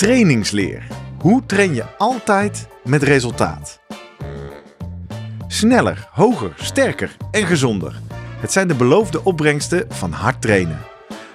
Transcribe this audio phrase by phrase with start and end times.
[0.00, 0.86] trainingsleer.
[1.18, 3.80] Hoe train je altijd met resultaat?
[5.46, 8.00] Sneller, hoger, sterker en gezonder.
[8.40, 10.78] Het zijn de beloofde opbrengsten van hard trainen.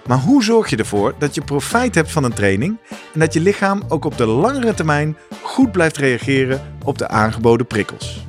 [0.06, 2.78] Maar hoe zorg je ervoor dat je profijt hebt van een training
[3.14, 7.68] en dat je lichaam ook op de langere termijn goed blijft reageren op de aangeboden
[7.68, 8.26] prikkels?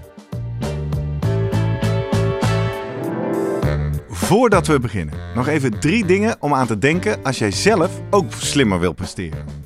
[4.08, 8.32] Voordat we beginnen, nog even drie dingen om aan te denken als jij zelf ook
[8.32, 9.65] slimmer wil presteren.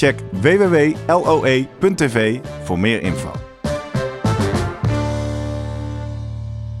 [0.00, 3.32] Check www.loe.tv voor meer info.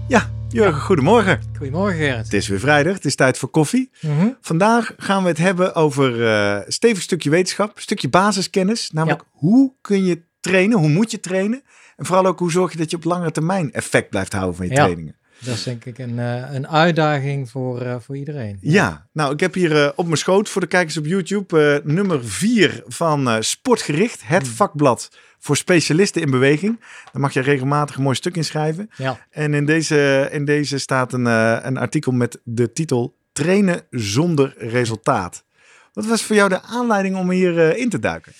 [0.08, 1.40] Ja, Jurgen, goedemorgen.
[1.56, 2.24] Goedemorgen Gerrit.
[2.24, 3.90] Het is weer vrijdag, het is tijd voor koffie.
[4.00, 4.28] Mhm.
[4.40, 8.90] Vandaag gaan we het hebben over een stevig stukje wetenschap, een stukje basiskennis.
[8.90, 11.62] Namelijk, hoe kun je trainen, hoe moet je trainen?
[11.96, 14.66] En vooral ook, hoe zorg je dat je op lange termijn effect blijft houden van
[14.66, 14.82] je Ja.
[14.82, 15.16] trainingen?
[15.44, 18.58] Dat is denk ik een, eh, een uitdaging voor, eh, voor iedereen.
[18.60, 22.24] Ja, nou, ik heb hier eh, op mijn schoot voor de kijkers op YouTube nummer
[22.24, 24.54] 4 van Sportgericht, het Hmm.
[24.54, 26.80] vakblad voor specialisten in beweging.
[27.12, 28.90] Daar mag je regelmatig een mooi stuk in schrijven.
[28.96, 29.26] Ja.
[29.30, 31.24] En in deze, in deze staat een,
[31.66, 35.44] een artikel met de titel Trainen zonder resultaat.
[35.92, 38.32] Wat was voor jou de aanleiding om hier in te duiken?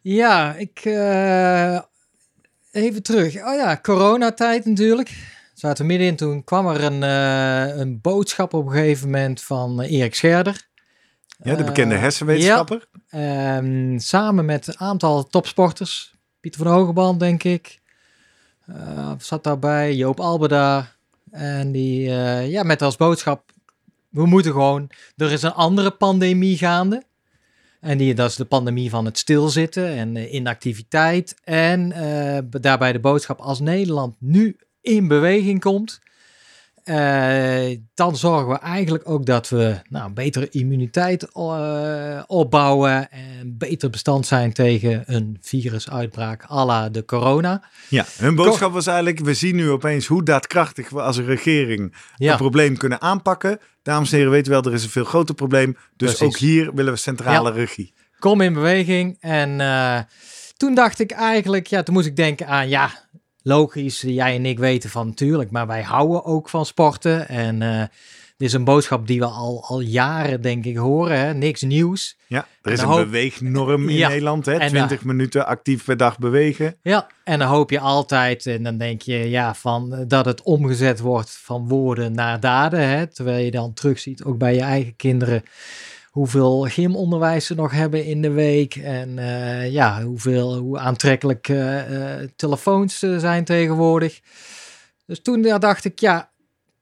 [0.00, 0.84] Ja, ik...
[2.72, 3.36] even terug.
[3.36, 5.10] Oh ja, coronatijd natuurlijk.
[5.54, 9.82] We zaten middenin, toen kwam er een, eh, een boodschap op een gegeven moment van
[9.82, 10.68] eh, Erik Scherder.
[11.42, 12.88] Ja, de bekende Eh, hersenwetenschapper.
[13.08, 16.14] Ehm, samen met een aantal topsporters.
[16.40, 17.80] Pieter van Hogeband, denk ik.
[19.18, 19.94] Zat daarbij.
[19.94, 20.88] Joop Albeda.
[21.30, 22.02] En die,
[22.48, 23.50] ja, met als boodschap...
[24.08, 24.90] We moeten gewoon...
[25.16, 27.02] Er is een andere pandemie gaande.
[27.80, 31.34] En die, dat is de pandemie van het stilzitten en inactiviteit.
[31.44, 31.88] En
[32.60, 36.00] daarbij de boodschap als Nederland nu in beweging komt...
[36.84, 43.90] eh, dan zorgen we eigenlijk ook dat we nou, betere immuniteit eh, opbouwen en beter
[43.90, 47.62] bestand zijn tegen een virusuitbraak à la de corona.
[47.88, 51.94] Ja, hun boodschap was eigenlijk, we zien nu opeens hoe daadkrachtig we als een regering
[52.18, 53.58] een probleem kunnen aanpakken.
[53.82, 55.76] Dames en heren, u wel, er is een veel groter probleem.
[55.96, 56.26] Dus Precies.
[56.26, 57.92] ook hier willen we centrale regie.
[58.18, 59.16] kom in beweging.
[59.20, 59.98] En eh,
[60.56, 63.03] toen dacht ik eigenlijk, ja, toen moest ik denken aan, ja,
[63.44, 67.28] logisch, jij en ik weten van natuurlijk, maar wij houden ook van sporten.
[67.28, 67.78] En eh,
[68.36, 71.18] dit is een boodschap die we al, al jaren, denk ik, horen.
[71.18, 71.34] Hè?
[71.34, 72.16] Niks nieuws.
[72.26, 74.46] Ja, er is En een hoop- beweegnorm in Ja, Nederland.
[74.46, 74.52] Hè?
[74.56, 76.76] en, 20 minuten actief per dag bewegen.
[76.82, 80.42] Ja, en dan hoop je altijd, en dan denk je ja, van, eh, dat het
[80.42, 82.88] omgezet wordt van woorden naar daden.
[82.88, 83.06] Hè?
[83.06, 85.42] Terwijl je dan terugziet, ook bij je eigen kinderen,
[86.14, 88.76] hoeveel gymonderwijs ze nog hebben in de week.
[88.76, 94.20] En eh, ja, hoeveel, hoe aantrekkelijk eh, eh, telefoons zijn tegenwoordig.
[95.06, 96.30] Dus toen dacht ik, ja,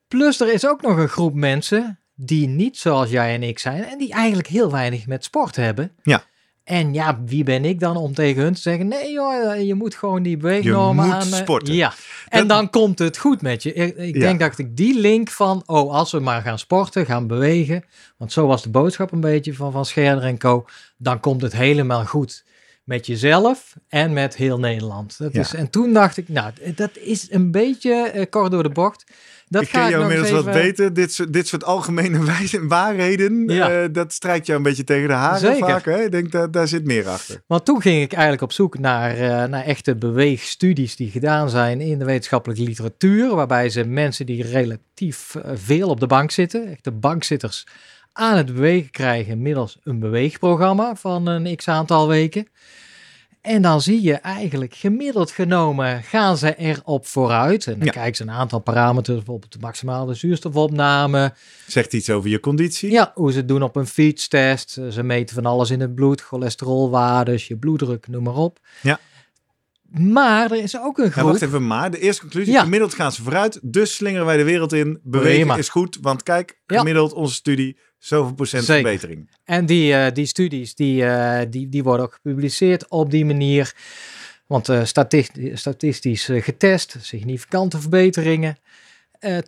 [0.09, 3.85] plus er is ook nog een groep mensen die niet zoals jij en ik zijn
[3.85, 5.93] en die eigenlijk heel weinig met sport hebben.
[6.03, 6.25] Ja.
[6.65, 9.95] En ja, wie ben ik dan om tegen hun te zeggen: nee, joh, je moet
[9.95, 11.21] gewoon die beweegnormen aan.
[11.21, 11.75] eh, sporten.
[11.75, 11.93] Ja,
[12.29, 13.73] en Dat- dan komt het goed met je.
[13.75, 14.21] Ik, Ja.
[14.21, 17.85] denk dat ik die link van: oh, als we maar gaan sporten, gaan bewegen.
[18.17, 20.65] Want zo was de boodschap een beetje van Van Scherder en Co.
[20.97, 22.45] Dan komt het helemaal goed
[22.93, 25.19] met jezelf en met heel Nederland.
[25.19, 25.41] Dat Ja.
[25.41, 29.05] is, en toen dacht ik: nou, dat is een beetje eh, kort door de bocht.
[29.49, 30.95] Dat ik ga ken ik jou nog eens inmiddels wat beter.
[30.95, 33.71] Dit soort, dit soort algemene wijze, waarheden, Ja.
[33.83, 35.69] eh, dat strijkt jou een beetje tegen de haren Zeker.
[35.69, 35.85] vaak.
[35.85, 36.03] Hè?
[36.05, 37.43] Ik denk, dat daar zit meer achter.
[37.47, 41.81] Want toen ging ik eigenlijk op zoek naar, eh, naar echte beweegstudies die gedaan zijn
[41.81, 46.91] in de wetenschappelijke literatuur, waarbij ze mensen die relatief veel op de bank zitten, echte
[46.91, 47.67] bankzitters,
[48.13, 52.47] aan het bewegen krijgen middels een beweegprogramma van een x aantal weken.
[53.43, 57.67] En dan zie je eigenlijk gemiddeld genomen gaan ze erop vooruit.
[57.67, 57.93] En dan Ja.
[57.93, 61.33] kijken ze een aantal parameters, bijvoorbeeld de maximale zuurstofopname.
[61.67, 62.91] Zegt iets over je conditie.
[62.91, 64.71] Ja, hoe ze het doen op een fietstest.
[64.91, 68.59] Ze meten van alles in het bloed, cholesterolwaardes, je bloeddruk, noem maar op.
[68.83, 68.99] Ja.
[69.91, 71.25] Maar er is ook een Ja, groep.
[71.25, 72.63] wacht even, maar de eerste conclusie, Ja.
[72.63, 75.01] gemiddeld gaan ze vooruit, dus slingeren wij de wereld in.
[75.03, 75.57] Bewegen Prima.
[75.57, 76.79] is goed, want kijk, Ja.
[76.79, 78.83] gemiddeld onze studie, zoveel procent Zeker.
[78.83, 79.31] verbetering.
[79.45, 83.75] En die, eh, die studies die, eh, die, die worden ook gepubliceerd op die manier.
[84.47, 88.57] Want eh, statistisch, statistisch getest, significante verbeteringen.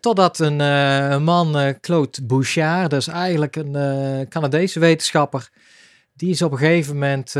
[0.00, 3.72] Totdat een een man, Claude Bouchard, dat is eigenlijk een
[4.28, 5.48] Canadese wetenschapper.
[6.12, 7.36] Die is op een gegeven moment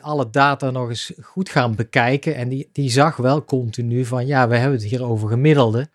[0.00, 2.34] alle data nog eens goed gaan bekijken.
[2.34, 5.88] En die, die zag wel continu van, ja, we hebben het hier over gemiddelde.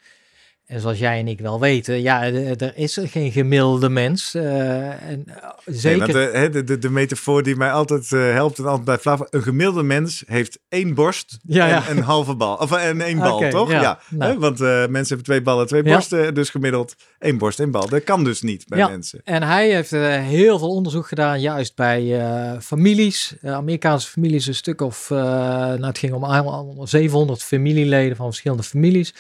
[0.69, 4.33] En zoals jij en ik wel weten, ja, eh, er is geen gemiddelde mens.
[4.36, 5.89] eh, en, eh, zeker.
[5.89, 8.86] Nee, want de, hè, de, de, de metafoor die mij altijd eh, helpt en altijd
[8.86, 11.89] bij Flava, een gemiddelde mens heeft één borst Ja, en ja.
[11.89, 12.56] een halve bal.
[12.56, 13.71] Of en één bal, toch?
[13.71, 13.81] ja.
[13.81, 14.00] Ja.
[14.10, 14.31] Nou.
[14.31, 17.88] Hè, want eh, mensen hebben twee ballen, twee borsten, dus gemiddeld één borst, één bal.
[17.89, 18.88] Dat kan dus niet bij Ja.
[18.89, 19.21] mensen.
[19.24, 24.48] En hij heeft eh, heel veel onderzoek gedaan, juist bij eh, families, eh, Amerikaanse families,
[24.48, 29.13] een stuk of, eh, nou het ging om allemaal 700 familieleden van verschillende families.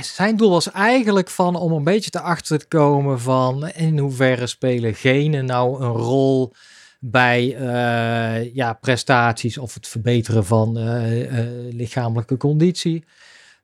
[0.00, 4.46] Zijn doel was eigenlijk van om een beetje te achter te komen van in hoeverre
[4.46, 6.52] spelen genen nou een rol
[7.00, 13.04] bij eh, ja, prestaties of het verbeteren van eh, eh, lichamelijke conditie.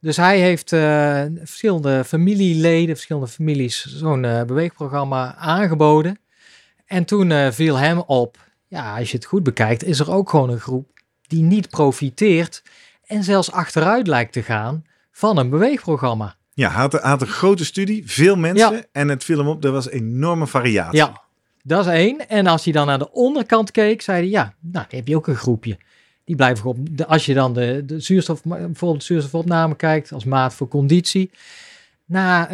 [0.00, 0.69] Dus hij heeft
[1.38, 6.19] verschillende familieleden, verschillende families zo'n beweegprogramma aangeboden.
[6.87, 8.37] En toen viel hem op,
[8.69, 10.88] ja, als je het goed bekijkt, is er ook gewoon een groep
[11.26, 12.62] die niet profiteert
[13.06, 16.37] en zelfs achteruit lijkt te gaan van een beweegprogramma.
[16.55, 18.73] Ja, hij had, een grote studie, veel mensen.
[18.73, 18.82] Ja.
[18.93, 20.99] En het viel hem op, er was enorme variatie.
[20.99, 21.20] Ja,
[21.62, 22.29] dat is één.
[22.29, 25.17] En als hij dan naar de onderkant keek, zei hij, ja, nou, dan heb je
[25.17, 25.79] ook een groepje.
[26.25, 30.25] Die blijven op, de, als je dan de, de zuurstof, bijvoorbeeld de zuurstofopname kijkt als
[30.25, 31.31] maat voor conditie.
[32.12, 32.49] Na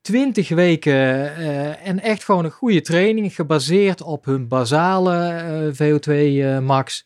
[0.00, 6.10] twintig weken eh, en echt gewoon een goede training, gebaseerd op hun basale eh, VO2
[6.10, 7.04] eh, max.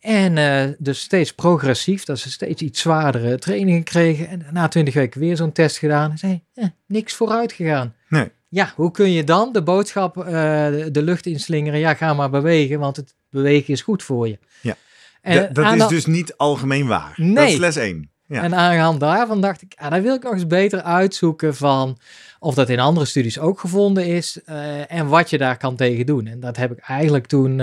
[0.00, 4.28] En eh, dus steeds progressief, dat ze steeds iets zwaardere trainingen kregen.
[4.28, 6.10] En na twintig weken weer zo'n test gedaan.
[6.10, 7.94] En zei, eh, niks vooruit gegaan.
[8.08, 8.30] Nee.
[8.48, 10.24] Ja, hoe kun je dan de boodschap eh,
[10.66, 11.78] de, de lucht inslingeren?
[11.78, 14.38] Ja, ga maar bewegen, want het bewegen is goed voor je.
[14.60, 14.76] Ja.
[15.22, 17.14] En, Dat- dat is dus niet algemeen waar.
[17.16, 17.52] Dat Nee.
[17.52, 18.10] is les 1.
[18.26, 18.42] Ja.
[18.42, 21.56] En aan de hand daarvan dacht ik, ah, dan wil ik nog eens beter uitzoeken
[21.56, 21.98] van
[22.38, 24.40] of dat in andere studies ook gevonden is
[24.88, 26.26] en wat je daar kan tegen doen.
[26.26, 27.60] En dat heb ik eigenlijk toen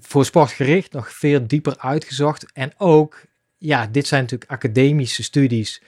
[0.00, 2.52] voor sportgericht nog veel dieper uitgezocht.
[2.52, 3.22] En ook,
[3.58, 5.82] ja, dit zijn natuurlijk academische studies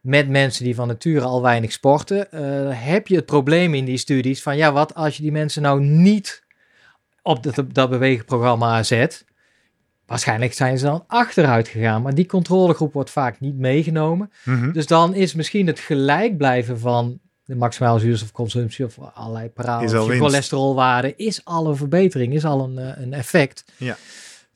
[0.00, 2.32] met mensen die van nature al weinig sporten.
[2.32, 2.40] Eh,
[2.70, 5.80] heb je het probleem in die studies van, ja, wat als je die mensen nou
[5.80, 6.44] niet
[7.22, 9.24] op dat, dat beweegprogramma zet?
[10.06, 14.32] Waarschijnlijk zijn ze dan achteruit gegaan, maar die controlegroep wordt vaak niet meegenomen.
[14.44, 14.72] Mhm.
[14.72, 19.92] Dus dan is misschien het gelijk blijven van de maximale zuurstofconsumptie of allerlei Is parameters,
[19.94, 20.24] al je winst.
[20.24, 23.64] cholesterolwaarde, is al een verbetering, is al een, eh, een effect.
[23.76, 23.96] Ja.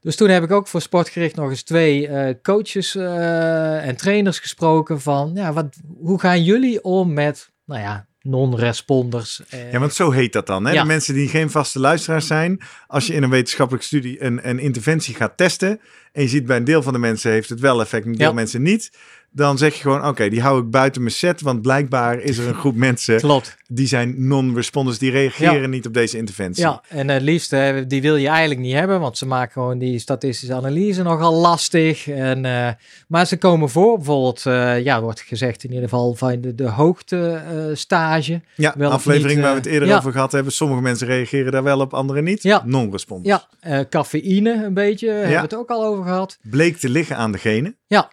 [0.01, 4.39] Dus toen heb ik ook voor sportgericht nog eens twee eh, coaches eh, en trainers
[4.39, 9.43] gesproken van, ja, wat, hoe gaan jullie om met, nou ja, non-responders?
[9.49, 10.65] eh, Ja, want zo heet dat dan.
[10.67, 10.73] Hè?
[10.73, 10.81] Ja.
[10.81, 12.61] De mensen die geen vaste luisteraars zijn.
[12.87, 15.81] Als je in een wetenschappelijke studie een, een interventie gaat testen.
[16.13, 18.29] En je ziet bij een deel van de mensen heeft het wel effect, een deel
[18.29, 18.33] Ja.
[18.35, 18.91] mensen niet.
[19.33, 21.41] Dan zeg je gewoon, oké, die hou ik buiten mijn set.
[21.41, 23.57] Want blijkbaar is er een groep mensen Klopt.
[23.69, 24.99] die zijn non-responders.
[24.99, 25.67] Die reageren Ja.
[25.67, 26.63] niet op deze interventie.
[26.63, 29.79] Ja, en het liefst, eh, die wil je eigenlijk niet hebben, want ze maken gewoon
[29.79, 32.09] die statistische analyse nogal lastig.
[32.09, 32.69] En, eh,
[33.09, 36.69] maar ze komen voor, bijvoorbeeld, eh, ja, wordt gezegd in ieder geval van de, de
[36.69, 38.41] hoogtestage.
[38.55, 39.97] Ja, Wel aflevering niet, waar we het eh, eerder ja.
[39.97, 40.53] over gehad hebben.
[40.53, 42.43] Sommige mensen reageren daar wel op, anderen niet.
[42.43, 42.63] Ja.
[42.67, 43.47] Non-responders.
[43.61, 46.39] ja, eh, cafeïne een beetje, hebben we het ook al over gehad.
[46.43, 47.75] Bleek te liggen aan degene.
[47.87, 48.11] Ja.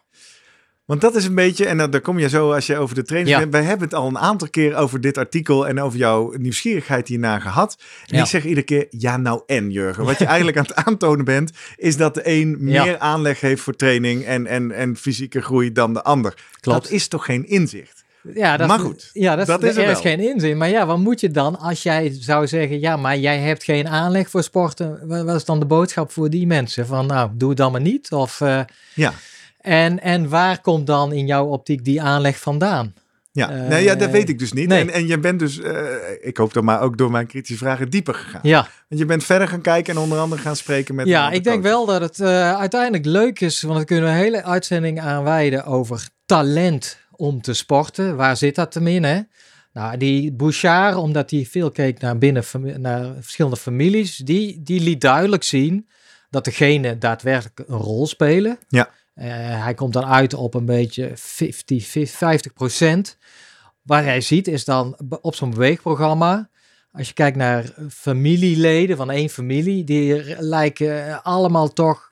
[0.87, 3.03] Want dat is een beetje, en dan, dan kom je zo als je over de
[3.03, 3.39] training Ja.
[3.41, 3.51] bent.
[3.51, 7.39] Wij hebben het al een aantal keer over dit artikel en over jouw nieuwsgierigheid hierna
[7.39, 7.77] gehad.
[8.05, 8.21] En Ja.
[8.23, 10.03] ik zeg iedere keer, ja nou en Jurgen.
[10.05, 12.83] Wat je eigenlijk aan het aantonen bent, is dat de een Ja.
[12.83, 16.33] meer aanleg heeft voor training en, en, en fysieke groei dan de ander.
[16.59, 16.81] Klopt.
[16.81, 18.05] Dat is toch geen inzicht?
[18.33, 20.57] Ja, dat, Maar goed, ja, dat, is er er is geen inzin.
[20.57, 23.87] Maar ja, wat moet je dan als jij zou zeggen, ja, maar jij hebt geen
[23.87, 24.99] aanleg voor sporten.
[25.03, 26.85] Wa- Wat is dan de boodschap voor die mensen?
[26.87, 28.11] Van nou, doe het dan maar niet.
[28.11, 28.59] Of, eh,
[28.93, 29.13] Ja.
[29.67, 32.93] En, en waar komt dan in jouw optiek die aanleg vandaan?
[33.31, 34.67] Ja, Eh, nee, ja dat weet ik dus niet.
[34.67, 34.79] nee.
[34.81, 35.85] En, en je bent dus, eh,
[36.21, 38.39] ik hoop dan maar ook door mijn kritische vragen dieper gegaan.
[38.43, 41.43] Ja, Want je bent verder gaan kijken en onder andere gaan spreken met ja ik
[41.43, 45.23] denk wel dat het eh, uiteindelijk leuk is, want we kunnen een hele uitzending aan
[45.23, 48.15] wijden over talent om te sporten.
[48.15, 49.19] Waar zit dat hem in, hè?
[49.73, 52.43] Nou, die Bouchard, omdat hij veel keek naar binnen
[52.77, 55.87] naar verschillende families, die, die liet duidelijk zien,
[56.29, 58.57] dat de genen daadwerkelijk een rol spelen.
[58.67, 58.89] Ja.
[59.17, 63.17] Eh, hij komt dan uit op een beetje 50, 50 procent.
[63.81, 66.49] Wat hij ziet is dan op zo'n beweegprogramma,
[66.91, 72.11] als je kijkt naar familieleden van één familie, die lijken allemaal toch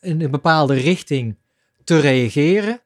[0.00, 1.36] in een bepaalde richting
[1.84, 2.80] te reageren.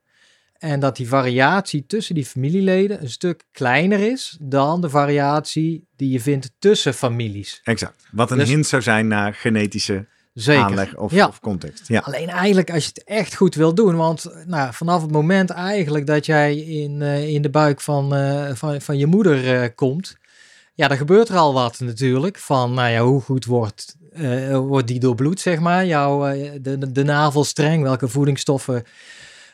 [0.58, 6.10] En dat die variatie tussen die familieleden een stuk kleiner is dan de variatie die
[6.10, 7.60] je vindt tussen families.
[7.64, 8.06] Exact.
[8.12, 10.06] Wat een Dus- hint zou zijn naar genetische
[10.36, 10.62] Zeker.
[10.62, 11.26] aanleg of, Ja.
[11.26, 11.88] of context.
[11.88, 12.00] Ja.
[12.00, 16.06] Alleen eigenlijk als je het echt goed wil doen, want nou, vanaf het moment eigenlijk
[16.06, 20.16] dat jij in, eh, in de buik van, eh, van, van je moeder eh, komt,
[20.74, 22.38] ja, dan gebeurt er al wat natuurlijk.
[22.38, 23.96] Van, nou ja, hoe goed wordt,
[24.52, 25.86] wordt die doorbloed, zeg maar.
[25.86, 26.20] Jouw,
[26.60, 28.84] de, de, navelstreng, welke voedingsstoffen,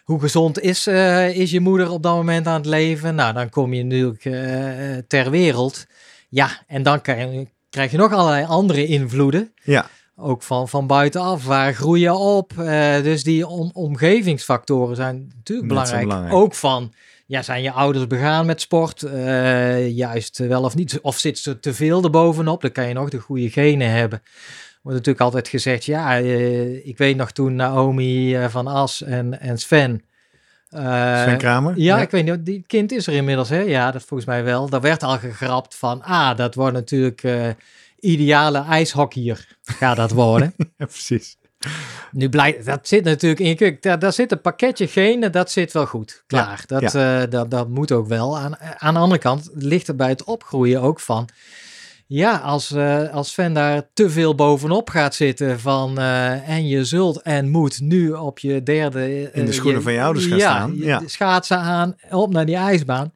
[0.04, 0.86] hoe gezond is,
[1.32, 3.14] is je moeder op dat moment aan het leven?
[3.14, 5.86] Nou, dan kom je natuurlijk ter wereld.
[6.28, 9.90] Ja, en dan krijg, krijg je nog allerlei andere invloeden ja.
[10.16, 11.44] Ook van, van buitenaf.
[11.44, 12.52] Waar groei je op?
[12.58, 16.02] Eh, dus die om, omgevingsfactoren zijn natuurlijk belangrijk.
[16.02, 16.34] belangrijk.
[16.34, 16.92] Ook van,
[17.26, 19.02] ja, zijn je ouders begaan met sport?
[19.02, 20.98] Eh, juist wel of niet?
[21.02, 22.60] Of zit ze te veel erbovenop?
[22.60, 24.22] Dan kan je nog de goede genen hebben.
[24.82, 29.58] Wordt natuurlijk altijd gezegd, ja, eh, ik weet nog toen Naomi van As en, en
[29.58, 30.02] Sven...
[30.68, 31.72] Sven Kramer?
[31.76, 33.60] ja, ik weet niet, die kind is er inmiddels, hè?
[33.60, 34.68] Ja, dat volgens mij wel.
[34.68, 37.22] Daar werd al gegrapt van, ah, dat wordt natuurlijk
[38.02, 40.54] ideale ijshockeyer, gaat dat worden.
[40.76, 41.36] Ja, precies.
[42.12, 43.76] nu blijkt, dat zit natuurlijk in je.
[43.80, 46.62] Daar, daar zit een pakketje genen, dat zit wel goed, klaar.
[46.66, 48.38] dat, eh, dat, dat moet ook wel.
[48.38, 51.28] Aan, aan de andere kant ligt er bij het opgroeien ook van,
[52.14, 56.84] ja, als, eh, als Sven daar te veel bovenop gaat zitten van eh, en je
[56.84, 59.30] zult en moet nu op je derde...
[59.32, 61.02] In de schoenen van je ouders gaan staan, ja.
[61.06, 63.12] schaatsen aan, op naar die ijsbaan.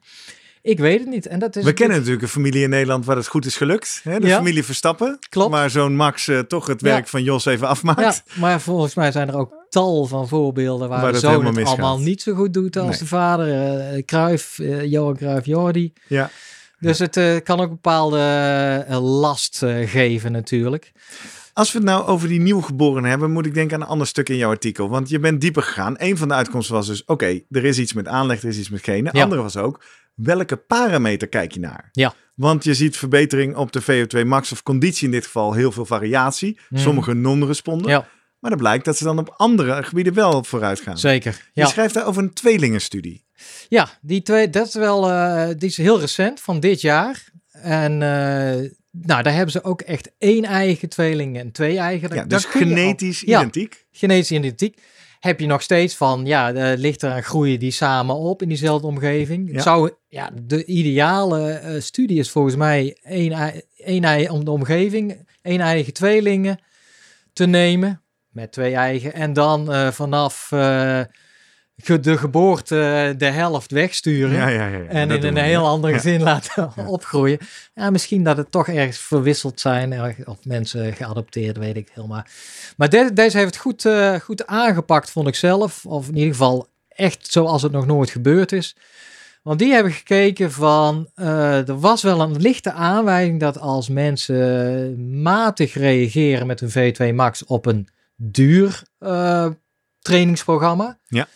[0.67, 1.27] Ik weet het niet.
[1.27, 3.99] En dat is We kennen natuurlijk een familie in Nederland waar het goed is gelukt.
[4.03, 4.19] Hè?
[4.19, 4.35] De Ja.
[4.37, 5.19] familie Verstappen.
[5.29, 5.51] Klopt.
[5.51, 6.87] Waar zo'n Max eh, toch het Ja.
[6.87, 7.99] werk van Jos even afmaakt.
[8.01, 11.65] Ja, maar volgens mij zijn er ook tal van voorbeelden waar, Waar de zoon het
[11.67, 12.99] allemaal niet zo goed doet als Nee.
[12.99, 13.47] de vader.
[13.95, 15.93] eh Cruijff, eh, Johan Cruijff, Jordi.
[16.07, 16.29] Ja.
[16.79, 18.19] Dus het eh, kan ook bepaalde
[18.87, 20.91] eh, last eh, geven natuurlijk.
[21.57, 24.29] Als we het nou over die nieuwgeborenen hebben, moet ik denken aan een ander stuk
[24.29, 24.89] in jouw artikel.
[24.89, 25.95] Want je bent dieper gegaan.
[25.97, 28.69] Een van de uitkomsten was dus, oké, er is iets met aanleg, er is iets
[28.69, 29.15] met genen.
[29.15, 29.23] Ja.
[29.23, 29.83] Andere was ook,
[30.15, 31.89] welke parameter kijk je naar?
[31.91, 32.13] Ja.
[32.35, 35.85] Want je ziet verbetering op de VO2 max of conditie in dit geval, heel veel
[35.85, 36.59] variatie.
[36.69, 36.81] Mhm.
[36.81, 37.89] Sommige non-responden.
[37.91, 38.07] Ja.
[38.39, 40.97] Maar dan blijkt dat ze dan op andere gebieden wel vooruit gaan.
[40.97, 41.49] Zeker.
[41.53, 43.25] Je Ja, schrijft daar over een tweelingenstudie.
[43.69, 47.23] ja die twee, dat is wel, eh, die is heel recent van dit jaar.
[47.51, 48.69] En eh,
[49.01, 52.15] nou, daar hebben ze ook echt één eigen tweeling en twee eigen.
[52.15, 53.39] Ja, dus al- genetisch Ja.
[53.39, 53.85] identiek.
[53.91, 54.81] genetische identiek.
[55.19, 58.47] Heb je nog steeds van, ja, er ligt er aan groeien die samen op in
[58.47, 59.47] diezelfde omgeving.
[59.47, 59.53] Ja.
[59.53, 64.51] Het zou, ja, de ideale eh, studie is volgens mij één, één ei om de
[64.51, 66.59] omgeving, één eigen tweelingen
[67.33, 71.01] te nemen met twee eigen en dan eh, vanaf eh,
[71.85, 74.35] de geboorte de helft wegsturen.
[74.35, 74.83] Ja, ja, ja, ja.
[74.89, 75.67] En in een we, heel ja.
[75.67, 75.95] ander Ja.
[75.95, 77.37] gezin laten opgroeien.
[77.73, 79.93] Ja, misschien dat het toch ergens verwisseld zijn.
[79.93, 82.23] eh, Of mensen geadopteerd, weet ik helemaal.
[82.77, 85.85] Maar de- deze heeft het goed, eh, goed aangepakt, vond ik zelf.
[85.85, 88.75] Of in ieder geval echt zoals het nog nooit gebeurd is.
[89.43, 95.21] Want die hebben gekeken van, eh, er was wel een lichte aanwijzing dat als mensen
[95.21, 99.47] matig reageren met hun V2 Max op een duur eh,
[99.99, 101.27] trainingsprogramma, Ja.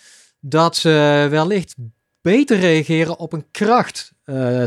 [0.41, 1.75] Dat ze wellicht
[2.21, 4.63] beter reageren op een kracht eh.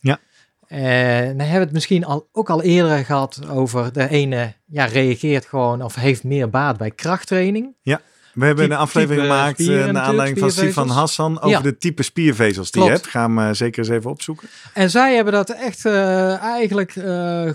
[0.00, 0.18] Ja.
[0.66, 4.84] En dan hebben we het misschien al, ook al eerder gehad over de ene ja,
[4.84, 7.76] reageert gewoon of heeft meer baat bij krachttraining.
[7.82, 10.90] We hebben Type- een aflevering gemaakt eh, naar aanleiding van spiervezels.
[10.90, 11.60] Hassan over Ja.
[11.60, 13.06] de type spiervezels die je hebt.
[13.06, 14.48] Ga hem eh, zeker eens even opzoeken.
[14.74, 16.92] En zij hebben dat echt eigenlijk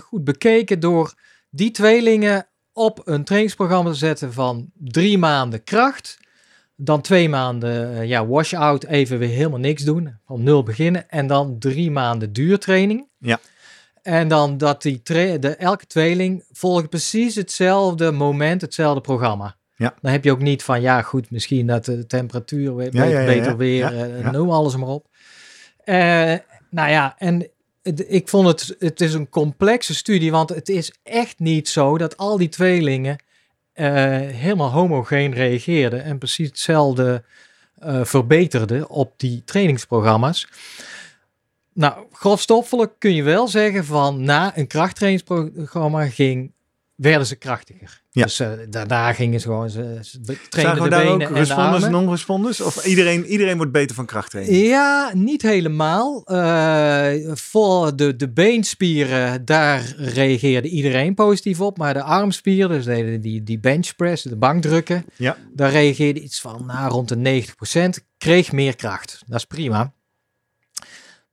[0.02, 1.14] goed bekeken door
[1.50, 6.18] die tweelingen op een trainingsprogramma te zetten van drie maanden kracht.
[6.76, 10.18] Dan twee maanden eh, ja, wash-out, even weer helemaal niks doen.
[10.26, 11.10] Van nul beginnen.
[11.10, 13.08] En dan drie maanden duurtraining.
[13.18, 13.40] Ja.
[14.02, 19.56] En dan dat die de, elke tweeling volgt precies hetzelfde moment, hetzelfde programma.
[19.76, 19.94] Ja.
[20.00, 23.50] Dan heb je ook niet van, ja goed, misschien dat de temperatuur weer Ja, beter,
[23.50, 25.06] ja, weer, eh, noem alles maar op.
[25.84, 26.34] Eh,
[26.70, 27.48] nou ja, en
[28.06, 32.16] ik vond het, het is een complexe studie, want het is echt niet zo dat
[32.16, 33.16] al die tweelingen
[33.74, 37.24] helemaal homogeen reageerden en precies hetzelfde
[37.78, 40.48] eh, verbeterden op die trainingsprogramma's.
[41.72, 46.52] Nou, grofstoffelijk kun je wel zeggen van na een krachttrainingsprogramma ging
[46.96, 48.02] werden ze krachtiger.
[48.10, 48.22] Ja.
[48.22, 50.00] Dus eh, daarna gingen ze gewoon, ze,
[50.48, 52.60] trainen de daar ook benen en de responders en non-responders?
[52.60, 54.66] Of iedereen, iedereen wordt beter van krachttraining?
[54.66, 56.24] Ja, niet helemaal.
[56.24, 61.78] Eh, voor de, de beenspieren, daar reageerde iedereen positief op.
[61.78, 65.36] Maar de armspieren, dus die, die benchpress, de bankdrukken, Ja.
[65.52, 68.04] daar reageerde iets van nou, rond de 90%.
[68.18, 69.22] Kreeg meer kracht.
[69.26, 69.92] Dat is prima.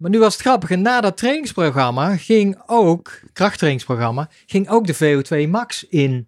[0.02, 4.96] Maar nu was het grappige, na dat trainingsprogramma ging ook, krachttrainingsprogramma, ging ook de
[5.46, 6.28] VO2 max in,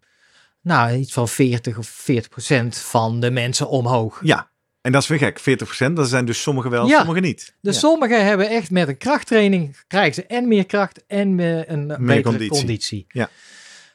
[0.61, 4.19] nou, iets van 40 of 40% van de mensen omhoog.
[4.23, 4.51] Ja.
[4.81, 5.39] En dat is weer gek.
[5.39, 5.93] 40%.
[5.93, 6.97] Dat zijn dus sommigen wel, Ja.
[6.97, 7.55] sommigen niet.
[7.61, 7.79] Dus Ja.
[7.79, 12.21] sommigen hebben echt met een krachttraining krijgen ze en meer kracht en meer een betere
[12.21, 12.49] conditie.
[12.49, 13.05] conditie.
[13.07, 13.29] Ja.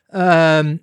[0.06, 0.76] Ehm,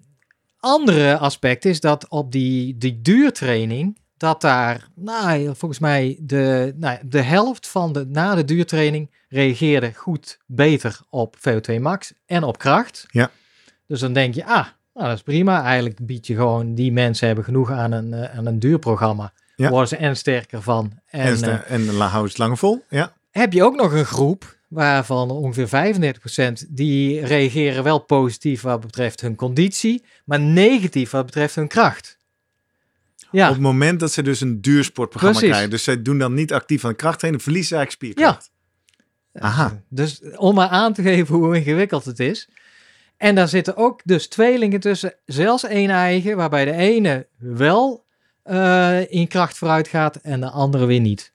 [0.59, 6.97] andere aspect is dat op die, die duurtraining, dat daar, nou, volgens mij de, nou,
[7.05, 12.57] de helft van de, na de duurtraining reageerde goed beter op VO2 max en op
[12.57, 13.05] kracht.
[13.07, 13.31] Ja.
[13.87, 15.63] Dus dan denk je, ah, nou, dat is prima.
[15.63, 19.33] Eigenlijk bied je gewoon, die mensen hebben genoeg aan een, eh, aan een duurprogramma.
[19.55, 19.69] Ja.
[19.69, 20.91] Worden ze en sterker van.
[21.05, 22.83] En, En, eh, en, en la- hou het langer vol.
[22.89, 23.13] Ja.
[23.31, 29.21] heb je ook nog een groep waarvan ongeveer 35% die reageren wel positief wat betreft
[29.21, 32.14] hun conditie, maar negatief wat betreft hun kracht.
[33.35, 35.49] Ja, Op het moment dat ze dus een duursportprogramma Precies.
[35.55, 35.73] krijgen.
[35.75, 37.43] Dus zij doen dan niet actief aan krachttraining.
[37.43, 38.51] Verliezen ze eigenlijk spierkracht.
[39.39, 39.81] Aha.
[39.89, 42.49] dus om maar aan te geven hoe ingewikkeld het is.
[43.17, 48.05] En daar zitten ook dus tweelingen tussen, zelfs één eigen, waarbij de ene wel
[48.43, 51.31] eh, in kracht vooruit gaat en de andere weer niet.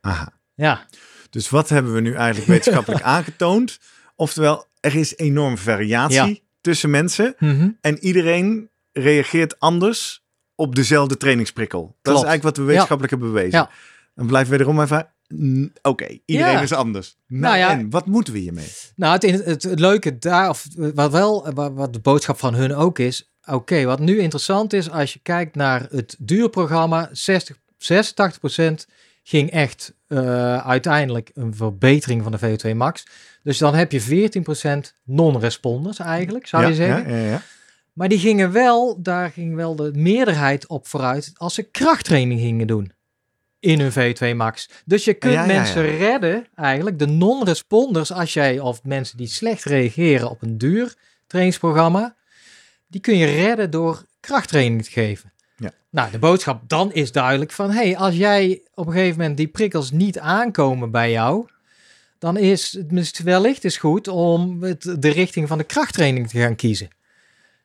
[0.00, 0.32] Aha.
[0.54, 0.86] Ja,
[1.30, 3.78] Dus wat hebben we nu eigenlijk wetenschappelijk aangetoond?
[4.16, 6.34] Oftewel, er is enorm variatie Ja.
[6.60, 7.34] tussen mensen.
[7.38, 7.68] Mhm.
[7.80, 10.21] En iedereen reageert anders
[10.62, 11.80] op dezelfde trainingsprikkel.
[11.80, 12.18] Dat Klopt.
[12.18, 13.58] is eigenlijk wat we wetenschappelijk hebben bewezen.
[13.58, 13.70] Ja.
[14.14, 15.04] Dan blijft wederom mijn vraag.
[15.28, 16.60] mm, Oké, iedereen Ja.
[16.60, 17.16] is anders.
[17.26, 17.70] Nou, Nou ja.
[17.70, 18.68] en wat moeten we hiermee?
[18.96, 22.98] Nou, het, het, het leuke daar, of wat wel, wat, de boodschap van hun ook
[22.98, 23.32] is.
[23.50, 28.86] Oké, wat nu interessant is, als je kijkt naar het duurprogramma, 60, 86%
[29.22, 32.38] ging echt eh, uiteindelijk een verbetering van de
[32.72, 33.06] VO2 max.
[33.42, 37.10] Dus dan heb je 14% non-responders eigenlijk, zou ja, je zeggen.
[37.10, 37.42] Ja, ja, ja.
[37.92, 42.66] Maar die gingen wel, daar ging wel de meerderheid op vooruit als ze krachttraining gingen
[42.66, 42.92] doen.
[43.60, 44.68] In hun V2 max.
[44.84, 45.58] Dus je kunt Ja, ja, ja.
[45.58, 50.94] mensen redden, eigenlijk, de non-responders, als jij, of mensen die slecht reageren op een duur
[51.26, 52.14] trainingsprogramma,
[52.86, 55.32] die kun je redden door krachttraining te geven.
[55.56, 55.70] Ja.
[55.90, 59.48] Nou, de boodschap dan is duidelijk van, hey, als jij op een gegeven moment die
[59.48, 61.46] prikkels niet aankomen bij jou,
[62.18, 66.56] dan is het wellicht is goed om het, de richting van de krachttraining te gaan
[66.56, 66.88] kiezen.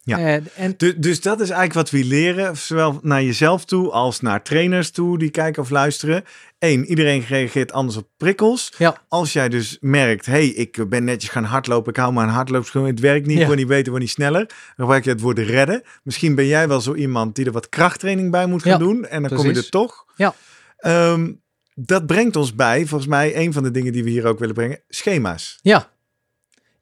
[0.07, 0.17] Ja.
[0.17, 4.21] Eh, en Dus, dus dat is eigenlijk wat we leren, zowel naar jezelf toe als
[4.21, 6.23] naar trainers toe die kijken of luisteren.
[6.59, 8.73] Eén, iedereen reageert anders op prikkels.
[8.77, 9.01] Ja.
[9.07, 12.85] Als jij dus merkt, hey, ik ben netjes gaan hardlopen, ik hou maar een hardloopschoen,
[12.85, 13.41] het werkt niet, Ja.
[13.41, 14.45] ik word niet beter, ik word niet sneller.
[14.47, 15.81] Dan gebruik je het woord redden.
[16.03, 19.05] Misschien ben jij wel zo iemand die er wat krachttraining bij moet gaan Ja, doen
[19.05, 20.05] en dan kom je er toch.
[20.15, 20.33] Ja.
[20.77, 21.31] Ehm,
[21.75, 24.55] dat brengt ons bij, volgens mij, een van de dingen die we hier ook willen
[24.55, 25.59] brengen, schema's.
[25.61, 25.89] Ja.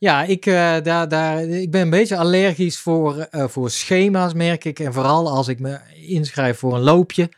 [0.05, 4.65] Ja, ik, eh, daar, daar, ik ben een beetje allergisch voor, eh, voor schema's, merk
[4.65, 4.79] ik.
[4.79, 7.29] En vooral als ik me inschrijf voor een loopje.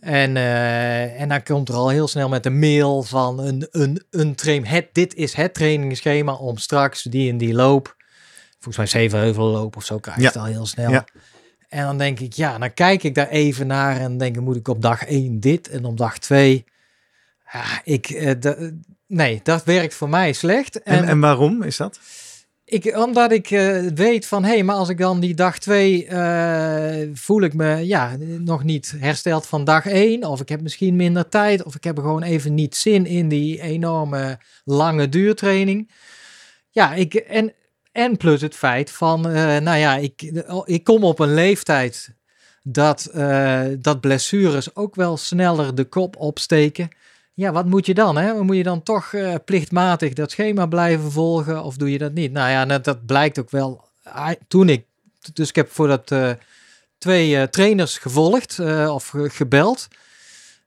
[0.00, 4.04] En, eh, en dan komt er al heel snel met een mail van een, een,
[4.10, 4.66] een train.
[4.66, 7.96] Het, dit is het trainingsschema om straks die en die loop.
[8.50, 10.28] Volgens mij zeven loop of zo krijg je Ja.
[10.28, 10.90] het al heel snel.
[10.90, 11.04] Ja.
[11.68, 14.56] En dan denk ik, ja, dan kijk ik daar even naar en denk ik, moet
[14.56, 16.64] ik op dag 1 dit en op dag 2.
[17.52, 18.52] Ja, ik, eh,
[19.06, 20.82] nee, dat werkt voor mij slecht.
[20.82, 22.00] En, en waarom is dat?
[22.64, 26.08] Ik, omdat ik eh, weet van, hé, hey, maar als ik dan die dag 2
[27.14, 30.24] voel ik me ja, nog niet hersteld van dag 1.
[30.24, 31.62] Of ik heb misschien minder tijd.
[31.62, 35.90] Of ik heb gewoon even niet zin in die enorme lange duurtraining.
[36.76, 37.52] Ja, ik, en,
[37.92, 40.22] en plus het feit van, eh, nou ja, ik,
[40.64, 42.14] ik kom op een leeftijd
[42.62, 46.88] dat, eh, dat blessures ook wel sneller de kop opsteken.
[47.36, 48.16] Ja, wat moet je dan?
[48.16, 48.42] Hè?
[48.42, 52.32] Moet je dan toch eh, plichtmatig dat schema blijven volgen of doe je dat niet?
[52.32, 53.84] Nou ja, dat, dat blijkt ook wel.
[54.48, 54.84] Toen ik,
[55.32, 56.30] dus ik heb voor dat eh,
[56.98, 59.88] twee eh, trainers gevolgd of ge- gebeld.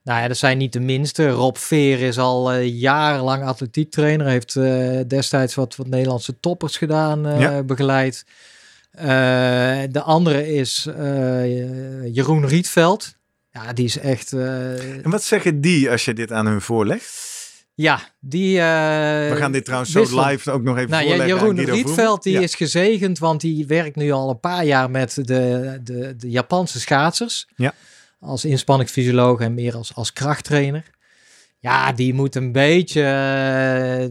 [0.04, 1.30] Nou ja, dat zijn niet de minste.
[1.30, 4.28] Rob Veer is al jarenlang atletiektrainer.
[4.28, 4.54] Heeft
[5.10, 7.64] destijds wat, wat Nederlandse toppers gedaan, Ja.
[7.64, 8.26] begeleid.
[9.92, 10.84] De andere is
[12.14, 13.16] Jeroen Rietveld.
[13.52, 14.34] Ja, die is echt...
[14.34, 17.38] eh, En wat zeggen die als je dit aan hun voorlegt?
[17.74, 18.60] ja, die...
[18.60, 20.28] eh, We gaan dit trouwens zo wisselen.
[20.28, 21.60] live ook nog even Nou voorleggen Jeroen.
[21.60, 22.40] Rietveld die Ja.
[22.42, 26.80] is gezegend, want die werkt nu al een paar jaar met de, de, de Japanse
[26.80, 27.48] schaatsers.
[27.56, 27.74] Ja.
[28.20, 30.84] Als inspanningsfysioloog en meer als, als krachttrainer.
[31.60, 33.02] Ja, die moet een beetje...
[33.02, 34.10] eh,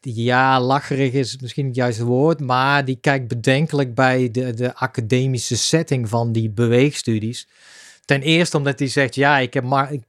[0.00, 5.56] ja, lacherig is misschien het juiste woord, maar die kijkt bedenkelijk bij de, de academische
[5.56, 7.48] setting van die beweegstudies.
[8.04, 10.02] Ten eerste omdat hij zegt, ja, ik heb maar, ik,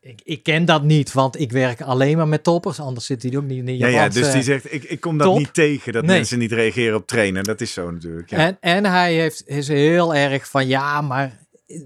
[0.00, 3.36] ik, ik ken dat niet, want ik werk alleen maar met toppers, anders zit hij
[3.36, 5.38] ook niet in de Ja, dus die zegt, ik, ik kom dat top.
[5.38, 6.16] niet tegen, dat Nee.
[6.16, 7.44] mensen niet reageren op trainen.
[7.44, 8.30] Dat is zo natuurlijk.
[8.30, 8.36] Ja.
[8.36, 11.76] En, en hij heeft, is heel erg van ja, maar eh,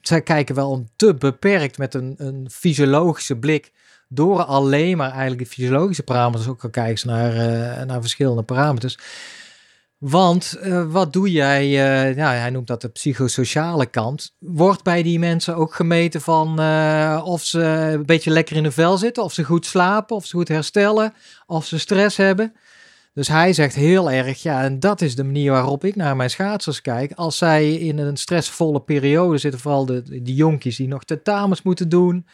[0.00, 3.72] zij kijken wel te beperkt met een, een fysiologische blik.
[4.08, 8.98] Door alleen maar eigenlijk de fysiologische parameters ook gaan kijken naar, eh, naar verschillende parameters.
[9.98, 14.34] Want eh, wat doe jij, eh, hij noemt dat de psychosociale kant.
[14.38, 18.70] Wordt bij die mensen ook gemeten van eh, of ze een beetje lekker in de
[18.70, 21.14] vel zitten, of ze goed slapen, of ze goed herstellen,
[21.46, 22.54] of ze stress hebben.
[23.14, 26.30] Dus hij zegt heel erg, ja, en dat is de manier waarop ik naar mijn
[26.30, 27.12] schaatsers kijk.
[27.12, 31.88] Als zij in een stressvolle periode zitten, vooral de, de jonkies die nog tentamens moeten
[31.88, 32.26] doen,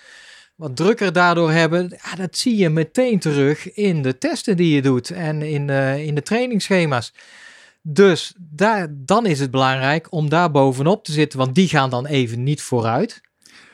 [0.56, 4.82] wat drukker daardoor hebben, ja, dat zie je meteen terug in de testen die je
[4.82, 7.12] doet en in, in de trainingsschema's.
[7.86, 12.06] Dus daar, dan is het belangrijk om daar bovenop te zitten, want die gaan dan
[12.06, 13.20] even niet vooruit.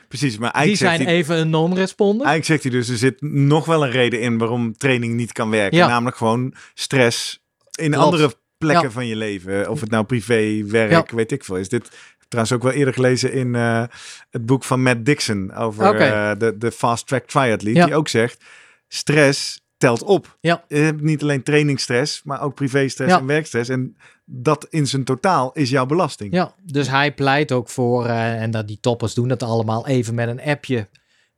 [0.07, 2.25] Precies, maar Die eigenlijk zegt, zijn hij, even een non-responder.
[2.27, 5.49] eigenlijk zegt hij dus, er zit nog wel een reden in waarom training niet kan
[5.49, 5.77] werken.
[5.77, 5.87] Ja.
[5.87, 7.39] Namelijk gewoon stress
[7.71, 8.05] in Klopt.
[8.05, 8.91] andere plekken Ja.
[8.91, 9.69] van je leven.
[9.69, 11.15] Of het nou privé, werk, Ja.
[11.15, 11.69] weet ik veel is.
[11.69, 11.89] Dit
[12.27, 13.83] trouwens ook wel eerder gelezen in eh,
[14.29, 17.85] het boek van Matt Dixon over eh, de, de fast track triathlete.
[17.85, 18.43] Die ook zegt,
[18.87, 20.37] stress telt op.
[20.41, 20.63] Ja.
[20.67, 23.19] Je hebt niet alleen trainingsstress, maar ook privéstress Ja.
[23.19, 23.69] en werkstress.
[23.69, 26.33] En dat in zijn totaal is jouw belasting.
[26.33, 30.15] Ja, dus hij pleit ook voor, eh, en dat die toppers doen dat allemaal even
[30.15, 30.87] met een appje.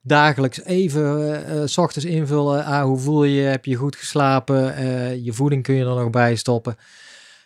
[0.02, 2.66] Dagelijks even eh, eh, s ochtends invullen.
[2.66, 3.48] Ah, hoe voel je je?
[3.48, 5.24] Heb je goed geslapen?
[5.24, 6.76] Je voeding kun je er nog bij stoppen.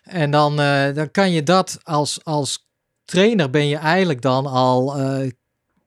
[0.03, 0.55] En dan,
[0.93, 2.67] dan kan je dat als, als
[3.05, 4.95] trainer ben je eigenlijk dan al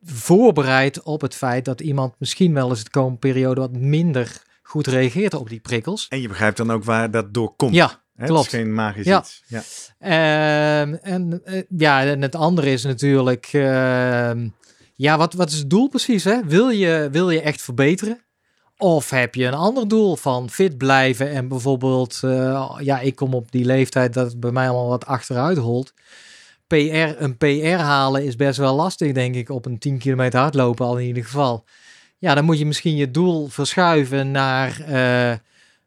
[0.05, 4.87] voorbereid op het feit dat iemand misschien wel eens de komende periode wat minder goed
[4.87, 6.07] reageert op die prikkels.
[6.09, 7.75] En je begrijpt dan ook waar dat door komt.
[7.75, 8.45] Ja, klopt.
[8.45, 9.19] Het is geen magisch Ja.
[9.19, 9.43] iets.
[9.47, 9.63] Ja.
[9.99, 14.49] Ehm, en eh, ja, en het andere is natuurlijk, ehm,
[14.95, 16.25] ja, wat, wat is het doel precies?
[16.25, 16.45] Hè?
[16.45, 18.21] Wil, je, wil je echt verbeteren?
[18.77, 23.35] Of heb je een ander doel van fit blijven en bijvoorbeeld, eh, ja, ik kom
[23.35, 25.93] op die leeftijd dat het bij mij allemaal wat achteruit holt.
[26.67, 26.75] PR,
[27.23, 30.99] een PR halen is best wel lastig, denk ik, op een 10 kilometer hardlopen al
[30.99, 31.65] in ieder geval.
[32.21, 35.37] Ja, dan moet je misschien je doel verschuiven naar, eh,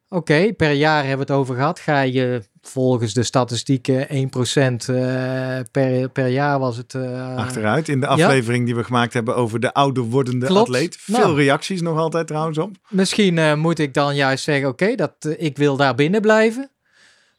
[0.09, 1.79] oké, per jaar hebben we het over gehad.
[1.79, 6.93] Ga je volgens de statistieken 1% eh per, per jaar was het.
[6.93, 7.89] eh, Achteruit.
[7.89, 10.61] In de aflevering die we gemaakt hebben over de ouder wordende Klopt.
[10.69, 10.97] atleet.
[10.99, 11.35] Veel Nou.
[11.35, 12.75] reacties nog altijd trouwens op.
[12.89, 16.71] Misschien moet ik dan juist zeggen, oké, dat ik wil daar binnen blijven.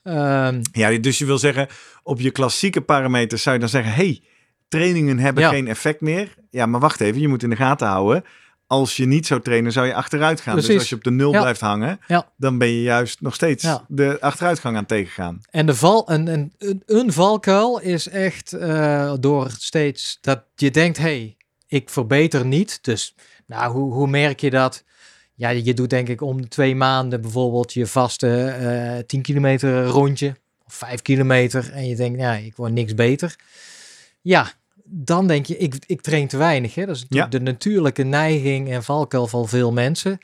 [0.02, 1.66] Ehm, Ja, dus je wil zeggen,
[2.02, 4.22] op je klassieke parameters zou je dan zeggen, hey,
[4.68, 5.48] trainingen hebben Ja.
[5.50, 6.34] geen effect meer.
[6.50, 8.24] Ja, maar wacht even, je moet in de gaten houden.
[8.74, 10.56] Als je niet zou trainen, zou je achteruit gaan.
[10.56, 11.40] Dus als je op de nul Ja.
[11.40, 12.32] blijft hangen, Ja.
[12.36, 13.84] dan ben je juist nog steeds Ja.
[13.88, 15.40] de achteruitgang aan tegengaan.
[15.50, 20.70] En de val, een, een, een, een valkuil is echt eh, door steeds dat je
[20.70, 22.78] denkt, hey, ik verbeter niet.
[22.82, 23.14] Dus
[23.46, 24.84] nou, hoe, hoe merk je dat?
[25.34, 29.84] Ja, je doet denk ik om de twee maanden bijvoorbeeld je vaste eh 10 kilometer
[29.86, 30.34] rondje.
[30.66, 31.70] Of 5 kilometer.
[31.72, 33.36] En je denkt, ja, ik word niks beter.
[34.20, 34.52] Ja,
[34.96, 36.74] dan denk je, ik, ik train te weinig.
[36.74, 36.86] Hè?
[36.86, 40.18] Dat is de natuurlijke neiging en valkuil van veel mensen.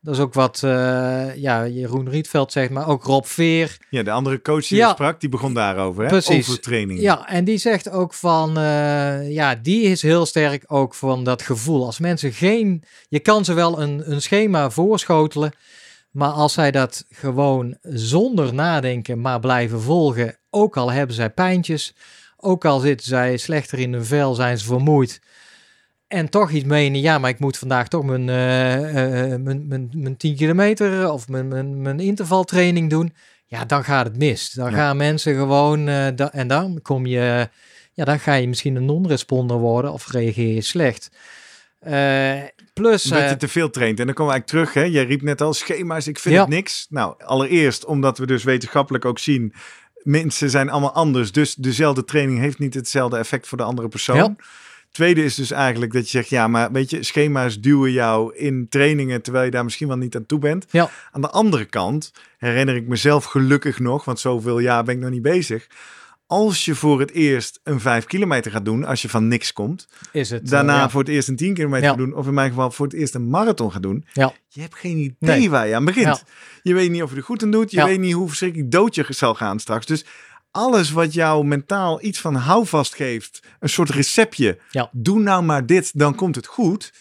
[0.00, 3.76] Dat is ook wat eh, ja, Jeroen Rietveld zegt, maar ook Rob Veer.
[3.90, 4.86] Ja, de andere coach die Ja.
[4.86, 6.02] je sprak, die begon daarover.
[6.02, 6.08] Hè?
[6.08, 6.48] Precies.
[6.48, 7.00] Over training.
[7.00, 11.42] Ja, en die zegt ook van, eh, ja, die is heel sterk ook van dat
[11.42, 11.84] gevoel.
[11.84, 15.52] Als mensen geen, je kan ze wel een, een schema voorschotelen,
[16.10, 21.94] maar als zij dat gewoon zonder nadenken maar blijven volgen, ook al hebben zij pijntjes,
[22.36, 25.20] ook al zitten zij slechter in hun vel, zijn ze vermoeid.
[26.08, 29.90] En toch iets menen, ja, maar ik moet vandaag toch mijn, eh, eh, mijn, mijn,
[29.94, 33.14] mijn 10 kilometer of mijn, mijn, mijn intervaltraining doen.
[33.46, 34.50] Ja, dan gaat het mis.
[34.50, 34.76] Dan Ja.
[34.76, 37.48] gaan mensen gewoon, eh, da- en dan kom je,
[37.92, 41.10] ja, dan ga je misschien een non-responder worden of reageer je slecht.
[41.80, 44.00] Eh, plus, Dat eh, je te veel traint.
[44.00, 44.84] En dan komen we eigenlijk terug.
[44.84, 44.90] Hè?
[44.92, 46.40] Jij riep net al schema's, ik vind Ja.
[46.40, 46.86] het niks.
[46.88, 49.54] Nou, allereerst omdat we dus wetenschappelijk ook zien...
[50.06, 51.32] mensen zijn allemaal anders.
[51.32, 54.16] Dus dezelfde training heeft niet hetzelfde effect voor de andere persoon.
[54.16, 54.34] Ja.
[54.90, 56.28] Tweede is dus eigenlijk dat je zegt...
[56.28, 59.22] ja, maar weet je, schema's duwen jou in trainingen...
[59.22, 60.66] terwijl je daar misschien wel niet aan toe bent.
[60.70, 60.90] Ja.
[61.12, 64.04] Aan de andere kant herinner ik mezelf gelukkig nog...
[64.04, 65.66] want zoveel jaar ben ik nog niet bezig...
[66.28, 69.88] Als je voor het eerst een 5 kilometer gaat doen, als je van niks komt,
[70.12, 70.42] is het.
[70.42, 70.90] eh, daarna ja.
[70.90, 71.88] voor het eerst een 10 kilometer Ja.
[71.88, 74.32] gaat doen, of in mijn geval voor het eerst een marathon gaat doen, Ja.
[74.48, 75.50] je hebt geen idee Nee.
[75.50, 76.24] waar je aan begint.
[76.62, 78.94] Je weet niet of je er goed aan doet, je weet niet hoe verschrikkelijk dood
[78.94, 79.86] je zal gaan straks.
[79.86, 80.04] Dus
[80.50, 84.90] alles wat jou mentaal iets van houvast geeft, een soort receptje, Ja.
[84.92, 86.92] doe nou maar dit, dan komt het goed.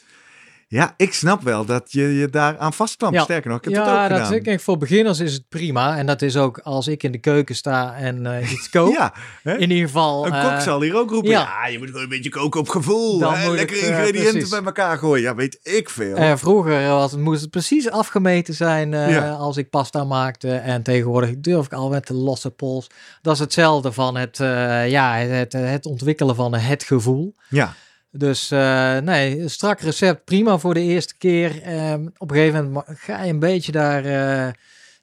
[0.75, 3.15] Ja, ik snap wel dat je je daar aan vastklampt.
[3.17, 3.23] Ja.
[3.23, 4.33] Sterker nog, ik heb het ja, ook dat gedaan.
[4.33, 5.97] is, kijk, voor beginners is het prima.
[5.97, 8.93] En dat is ook als ik in de keuken sta en eh, iets kook.
[8.97, 9.57] Ja, hè?
[9.57, 10.25] In ieder geval.
[10.25, 11.29] een eh, kok zal hier ook roepen.
[11.31, 11.39] Ja.
[11.63, 11.67] ja.
[11.71, 13.19] je moet gewoon een beetje koken op gevoel.
[13.21, 13.47] Hè?
[13.47, 14.49] moet Lekkere het, eh, ingrediënten precies.
[14.49, 15.23] bij elkaar gooien.
[15.23, 16.15] Ja, weet ik veel.
[16.15, 19.29] eh, vroeger was het, moest het precies afgemeten zijn eh, Ja.
[19.31, 20.55] als ik pasta maakte.
[20.55, 22.87] En tegenwoordig durf ik al met de losse pols.
[23.21, 27.35] Dat is hetzelfde van het, eh, ja, het, het ontwikkelen van het gevoel.
[27.49, 27.73] ja.
[28.17, 31.61] Dus eh, nee, strak recept, prima voor de eerste keer.
[31.61, 34.53] Ehm, op een gegeven moment ga je een beetje daar, eh,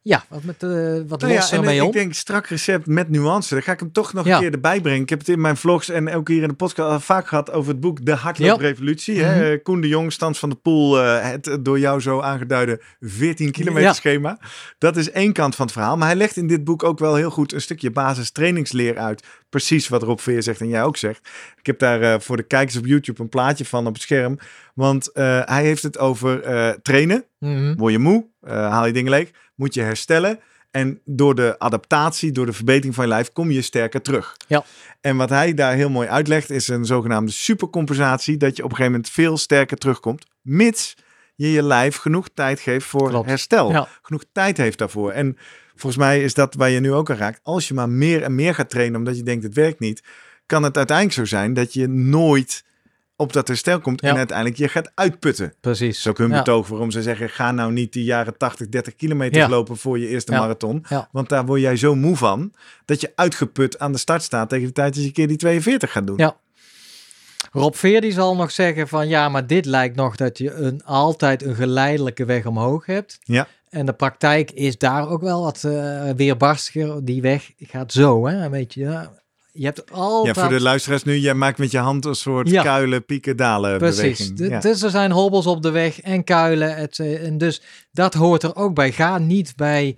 [0.02, 0.68] ja, wat, met, eh
[1.06, 1.90] wat Nou ja, en mee ik om.
[1.92, 3.54] denk strak recept met nuance.
[3.54, 4.34] Dan ga ik hem toch nog Ja.
[4.34, 5.02] een keer erbij brengen.
[5.02, 7.52] Ik heb het in mijn vlogs en ook hier in de podcast al vaak gehad
[7.52, 9.14] over het boek De Hardlooprevolutie.
[9.20, 9.24] Mhm.
[9.24, 9.58] hè?
[9.58, 13.50] Koen de Jong, Stans van de Poel, eh, het eh, door jou zo aangeduide 14
[13.50, 13.92] kilometer Ja.
[13.92, 14.38] schema.
[14.78, 15.96] Dat is één kant van het verhaal.
[15.96, 19.26] Maar hij legt in dit boek ook wel heel goed een stukje basis trainingsleer uit.
[19.48, 21.28] Precies wat Rob Veer zegt en jij ook zegt.
[21.58, 24.38] Ik heb daar eh, voor de kijkers op YouTube een plaatje van op het scherm.
[24.74, 27.24] Want eh, hij heeft het over eh, trainen.
[27.38, 27.74] Mhm.
[27.76, 29.30] Word je moe, eh, haal je dingen leeg,
[29.62, 30.40] moet je herstellen.
[30.70, 34.36] En door de adaptatie, door de verbetering van je lijf, kom je sterker terug.
[34.46, 34.64] Ja.
[35.00, 38.36] En wat hij daar heel mooi uitlegt, is een zogenaamde supercompensatie.
[38.36, 40.26] Dat je op een gegeven moment veel sterker terugkomt.
[40.40, 40.96] Mits
[41.34, 43.28] je je lijf genoeg tijd geeft voor Klopt.
[43.28, 43.70] herstel.
[43.70, 43.88] Ja.
[44.02, 45.10] Genoeg tijd heeft daarvoor.
[45.10, 45.36] En
[45.74, 47.40] volgens mij is dat waar je nu ook aan raakt.
[47.42, 50.02] Als je maar meer en meer gaat trainen omdat je denkt het werkt niet.
[50.46, 52.64] Kan het uiteindelijk zo zijn dat je nooit
[53.16, 54.00] op dat herstel komt.
[54.00, 55.54] En uiteindelijk je gaat uitputten.
[55.60, 55.88] Precies.
[55.88, 58.94] Dat is ook hun betoog waarom ze zeggen: ga nou niet die jaren 80, 30
[58.94, 60.84] kilometer lopen voor je eerste marathon.
[61.12, 62.52] Want daar word jij zo moe van
[62.84, 65.36] dat je uitgeput aan de start staat tegen de tijd dat je een keer die
[65.36, 66.16] 42 gaat doen.
[66.16, 66.36] Ja.
[67.52, 70.84] Rob Veer die zal nog zeggen van ja, maar dit lijkt nog dat je een,
[70.84, 73.18] altijd een geleidelijke weg omhoog hebt.
[73.22, 73.46] Ja.
[73.68, 77.04] En de praktijk is daar ook wel wat eh weerbarstiger.
[77.04, 78.48] Die weg gaat zo, hè?
[78.48, 79.12] Weet je, ja.
[79.52, 80.38] Je hebt Ja, altijd...
[80.38, 82.62] voor de luisteraars nu, jij maakt met je hand een soort Ja.
[82.62, 84.32] kuilen, pieken, dalen Precies.
[84.34, 84.60] Ja.
[84.60, 86.76] Dus er zijn hobbels op de weg en kuilen.
[86.76, 87.62] Het, en dus
[87.92, 88.92] dat hoort er ook bij.
[88.92, 89.96] Ga niet bij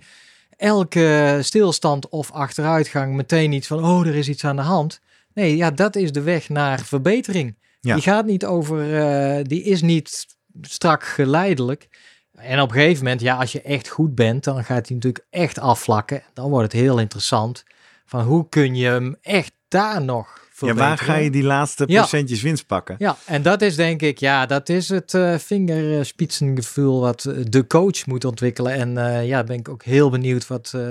[0.57, 4.99] elke stilstand of achteruitgang meteen iets van, oh, er is iets aan de hand.
[5.33, 7.57] Nee, ja, dat is de weg naar verbetering.
[7.81, 7.93] Ja.
[7.93, 10.25] Die gaat niet over, eh, die is niet
[10.61, 11.87] strak geleidelijk.
[12.35, 15.25] En op een gegeven moment, ja, als je echt goed bent, dan gaat hij natuurlijk
[15.29, 16.23] echt afvlakken.
[16.33, 17.63] Dan wordt het heel interessant.
[18.05, 21.99] Van hoe kun je hem echt daar nog ja, waar ga je die laatste Ja.
[21.99, 22.95] procentjes winst pakken?
[22.97, 27.67] Ja, en dat is denk ik, ja, dat is het eh vingerspitsengevoel wat eh, de
[27.67, 28.73] coach moet ontwikkelen.
[28.73, 30.81] En eh, ja, ben ik ook heel benieuwd wat eh,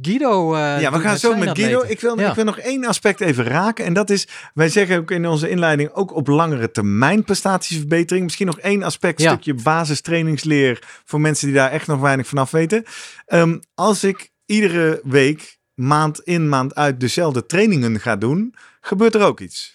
[0.00, 0.56] Guido.
[0.58, 1.82] Ja, we doet gaan zo met Guido.
[1.86, 2.28] Ik wil, Ja.
[2.28, 3.84] ik wil nog één aspect even raken.
[3.84, 8.24] En dat is, wij zeggen ook in onze inleiding, ook op langere termijn prestatieverbetering.
[8.24, 9.28] Misschien nog één aspect, Ja.
[9.30, 12.84] stukje basistrainingsleer voor mensen die daar echt nog weinig vanaf weten.
[13.26, 19.22] Ehm, als ik iedere week, maand in, maand uit, dezelfde trainingen ga doen, gebeurt er
[19.22, 19.74] ook iets.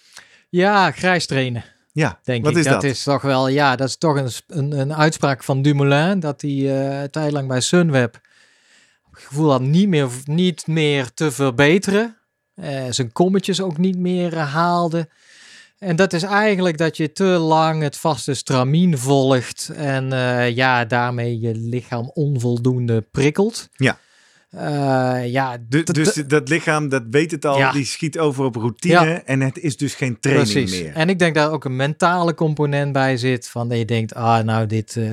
[0.49, 2.57] Ja, grijs trainen, Ja, denk wat ik.
[2.57, 2.83] is dat, dat?
[2.83, 6.19] is toch wel, ja, dat is toch een, een, een uitspraak van Dumoulin.
[6.19, 8.21] Dat hij eh een tijd lang bij Sunweb
[9.21, 12.17] het gevoel had niet meer, niet meer te verbeteren.
[12.55, 15.09] Eh, zijn kommetjes ook niet meer eh, haalde.
[15.77, 20.85] En dat is eigenlijk dat je te lang het vaste stramien volgt en eh, ja,
[20.85, 23.69] daarmee je lichaam onvoldoende prikkelt.
[23.75, 23.99] Ja.
[24.51, 27.71] Eh, ja, dus dat lichaam, dat weet het al, Ja.
[27.71, 29.21] die schiet over op routine Ja.
[29.23, 30.81] en het is dus geen training precies.
[30.81, 30.93] meer.
[30.93, 33.49] En ik denk daar ook een mentale component bij zit.
[33.49, 35.11] Van dat je denkt, ah, nou, dit, eh,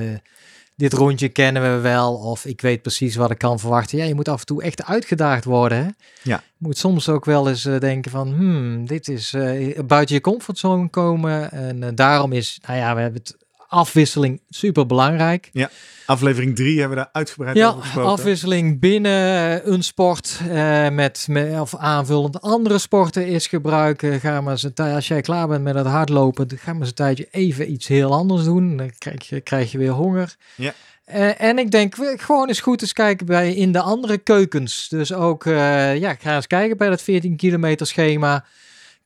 [0.75, 2.13] dit rondje kennen we wel.
[2.15, 3.97] Of ik weet precies wat ik kan verwachten.
[3.97, 5.77] Ja, je moet af en toe echt uitgedaagd worden.
[5.77, 5.83] Hè?
[6.23, 6.43] Ja.
[6.57, 9.35] Je moet soms ook wel eens eh, denken van, hmm, dit is
[9.85, 11.51] buiten je comfortzone komen.
[11.51, 13.37] En daarom is, nou ja, we hebben het
[13.69, 15.49] afwisseling super belangrijk.
[16.05, 18.11] Aflevering 3 hebben we daar uitgebreid Ja, over gesproken.
[18.11, 24.19] afwisseling binnen een sport eh, met, met of aanvullend andere sporten is gebruiken.
[24.19, 26.95] Ga maar eens een als jij klaar bent met het hardlopen, ga maar eens een
[26.95, 28.77] tijdje even iets heel anders doen.
[28.77, 30.35] Dan krijg je, krijg je weer honger.
[30.55, 30.73] Ja.
[31.05, 34.87] Eh, en ik denk gewoon eens goed eens kijken bij in de andere keukens.
[34.89, 38.45] Dus ook, eh, ja, ga eens kijken bij dat 14 kilometer schema.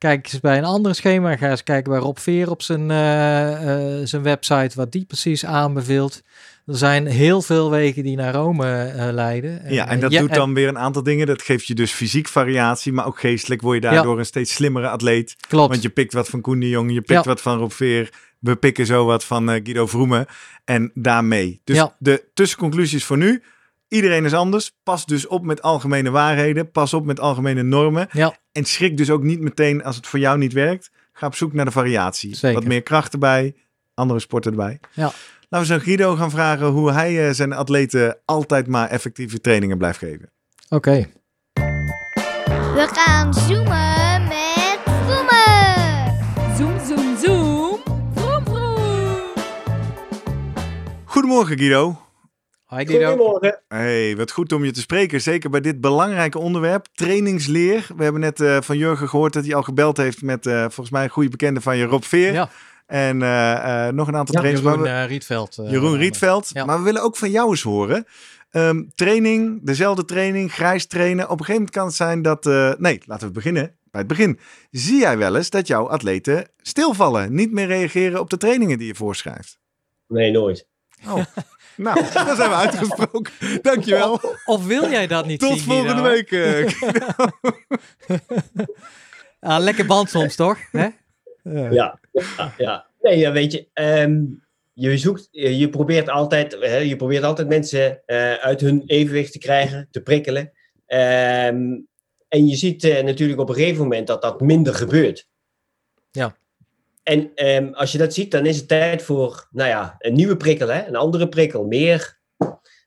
[0.04, 1.38] Kijk eens bij een ander schema.
[1.38, 5.46] Ga eens kijken bij Rob Veer op zijn, eh, eh, zijn website, wat die precies
[5.46, 6.22] aanbeveelt.
[6.66, 9.62] Er zijn heel veel wegen die naar Rome eh, leiden.
[9.74, 11.28] Ja, en dat ja, doet en- dan weer een aantal dingen.
[11.28, 14.88] Dat geeft je dus fysiek variatie, maar ook geestelijk word je daardoor een steeds slimmere
[14.88, 15.36] atleet.
[15.48, 15.70] Klopt.
[15.70, 17.30] Want je pikt wat van Koen de Jong, je pikt Ja.
[17.30, 18.10] wat van Rob Veer.
[18.40, 20.26] We pikken zo wat van Guido Vroemen.
[20.66, 21.62] En daarmee.
[21.64, 23.44] Dus de tussenconclusies voor nu.
[23.94, 24.72] Iedereen is anders.
[24.84, 26.72] Pas dus op met algemene waarheden.
[26.72, 28.08] Pas op met algemene normen.
[28.12, 30.92] Ja, En schrik dus ook niet meteen als het voor jou niet werkt.
[31.14, 32.36] Ga op zoek naar de variatie.
[32.36, 32.60] Zeker.
[32.60, 33.56] Wat meer kracht erbij.
[33.94, 34.80] Andere sporten erbij.
[34.94, 35.12] Ja.
[35.50, 39.78] Laten we zo Guido gaan vragen hoe hij eh, zijn atleten altijd maar effectieve trainingen
[39.78, 40.32] blijft geven.
[40.70, 41.06] oké.
[42.74, 46.58] We gaan zoomen met Vroemen.
[46.58, 47.80] Zoom, zoom, zoom.
[48.16, 49.34] Vroom, vroom.
[51.06, 52.02] Goedemorgen Guido.
[52.78, 53.08] Hi Guido.
[53.08, 53.60] Goedemorgen.
[53.68, 55.22] Hey, wat goed om je te spreken.
[55.22, 57.88] Zeker bij dit belangrijke onderwerp, trainingsleer.
[57.98, 60.90] We hebben net eh, van Jurgen gehoord dat hij al gebeld heeft met eh, volgens
[60.90, 62.34] mij een goede bekende van je, Rob Veer.
[62.34, 62.50] Ja,
[62.86, 64.64] En eh, eh, nog een aantal trainers.
[64.66, 65.56] Jeroen we- Rietveld.
[65.56, 66.50] Jeroen Rietveld.
[66.54, 66.66] Ja.
[66.66, 68.06] Maar we willen ook van jou eens horen.
[68.52, 71.24] Ehm, training, dezelfde training, grijs trainen.
[71.30, 72.46] Op een gegeven moment kan het zijn dat...
[72.46, 74.40] eh, nee, laten we beginnen bij het begin.
[74.72, 77.34] Zie jij wel eens dat jouw atleten stilvallen?
[77.36, 79.60] Niet meer reageren op de trainingen die je voorschrijft?
[80.08, 80.68] Nee, nooit.
[81.08, 81.14] Oh,
[81.76, 83.34] nou, dat zijn we uitgesproken.
[83.62, 84.22] Dankjewel.
[84.46, 86.10] Of wil jij dat niet Tot zien, volgende Guido?
[86.10, 86.32] week.
[86.32, 88.18] eh.
[89.40, 90.58] Ah, lekker band soms, toch?
[90.72, 90.88] Hè?
[91.44, 92.00] Ja, ja,
[92.58, 92.86] ja.
[93.02, 94.22] Nee, ja, weet je, ehm,
[94.74, 99.32] je zoekt, je je probeert altijd, hè, je probeert altijd mensen eh, uit hun evenwicht
[99.32, 100.52] te krijgen, te prikkelen.
[100.86, 101.80] Ehm,
[102.28, 105.28] en je ziet eh, natuurlijk op een gegeven moment dat dat minder gebeurt.
[106.12, 106.36] Ja.
[107.04, 110.38] En ehm, als je dat ziet, dan is het tijd voor, nou ja, een nieuwe
[110.38, 110.88] prikkel, hè?
[110.88, 112.20] een andere prikkel, meer.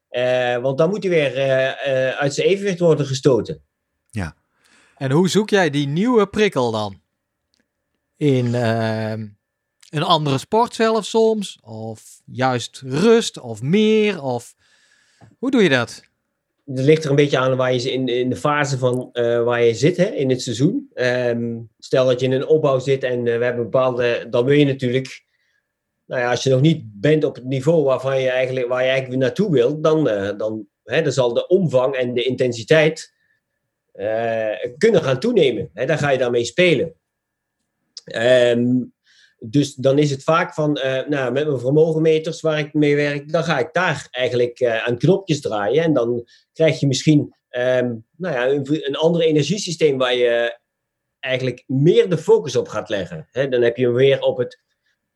[0.09, 3.63] Eh, want dan moet hij weer eh, eh, uit zijn evenwicht worden gestoten.
[4.97, 7.01] En hoe zoek jij die nieuwe prikkel dan?
[8.17, 9.27] In ehm,
[9.91, 11.59] een andere sport zelf soms?
[11.61, 13.39] Of juist rust?
[13.39, 14.23] Of meer?
[14.23, 14.55] Of
[15.39, 16.03] hoe doe je dat?
[16.67, 19.63] Het ligt er een beetje aan waar je in, in de fase van eh, waar
[19.63, 20.91] je zit hè, in het seizoen.
[20.95, 24.27] Ehm, stel dat je in een opbouw zit en eh, we hebben bepaalde.
[24.31, 25.25] Dan wil je natuurlijk.
[26.07, 28.89] Nou ja, als je nog niet bent op het niveau waarvan je eigenlijk, waar je
[28.89, 33.15] eigenlijk naartoe wilt, dan, eh, dan, hè, dan zal de omvang en de intensiteit
[34.77, 35.71] kunnen gaan toenemen.
[35.75, 36.95] Hè, daar ga je dan mee spelen.
[38.05, 38.75] Ehm,
[39.39, 43.33] dus dan is het vaak van, eh, nou, met mijn vermogenmeters waar ik mee werk,
[43.33, 45.83] dan ga ik daar eigenlijk eh, aan knopjes draaien.
[45.83, 50.59] En dan krijg je misschien ehm, nou ja, een, een ander energiesysteem waar je
[51.21, 53.29] eigenlijk meer de focus op gaat leggen.
[53.33, 54.65] Dan heb je hem weer op het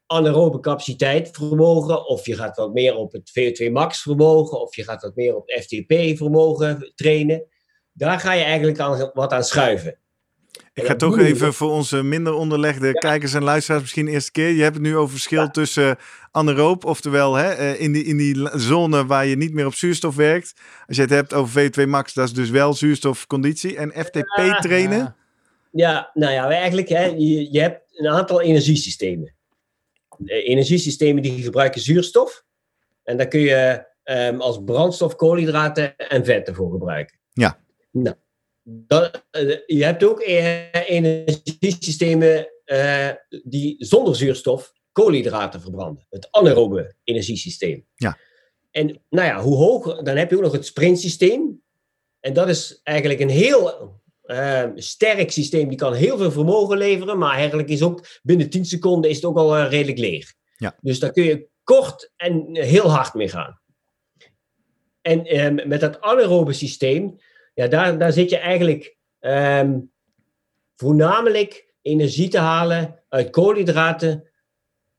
[0.07, 4.85] anaerobe capaciteit vermogen, of je gaat wat meer op het VO2 max vermogen, of je
[4.85, 7.47] gaat wat meer op FTP vermogen trainen.
[7.93, 9.99] Daar ga je eigenlijk aan, wat aan schuiven.
[10.73, 14.49] Ik ga toch even voor onze minder onderlegde kijkers en luisteraars misschien de eerste keer.
[14.49, 15.97] Je hebt het nu over verschil tussen
[16.31, 20.17] anaeroop, oftewel hè, eh, in, die, in die zone waar je niet meer op zuurstof
[20.17, 20.55] werkt.
[20.87, 23.77] Als je het hebt over V2 max, dat is dus wel zuurstofconditie.
[23.77, 25.17] En FTP trainen.
[25.73, 26.11] Ja.
[26.15, 29.35] Nou ja, eigenlijk, hè, je, je hebt een aantal energiesystemen.
[30.19, 32.45] De energiesystemen die gebruiken zuurstof.
[33.05, 37.19] En daar kun je ehm, als brandstof koolhydraten en vetten voor gebruiken.
[37.33, 37.59] Ja.
[37.91, 38.17] Nou,
[38.87, 43.11] eh, je hebt ook eh, energiesystemen eh,
[43.45, 46.07] die zonder zuurstof koolhydraten verbranden.
[46.09, 47.87] Het anaerobe energiesysteem.
[47.95, 48.19] Ja.
[48.71, 51.63] En nou ja, hoe hoger, dan heb je ook nog het sprintsysteem.
[52.21, 55.69] En dat is eigenlijk een heel eh, sterk systeem.
[55.69, 59.25] Die kan heel veel vermogen leveren, maar eigenlijk is ook binnen 10 seconden is het
[59.25, 60.35] ook al redelijk leeg.
[60.57, 60.77] Ja.
[60.81, 63.61] Dus daar kun je kort en heel hard mee gaan.
[65.01, 67.17] En met dat anaerobe systeem,
[67.55, 69.79] ja, daar, daar zit je eigenlijk ehm,
[70.77, 74.31] voornamelijk energie te halen uit koolhydraten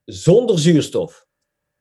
[0.04, 1.26] zonder zuurstof.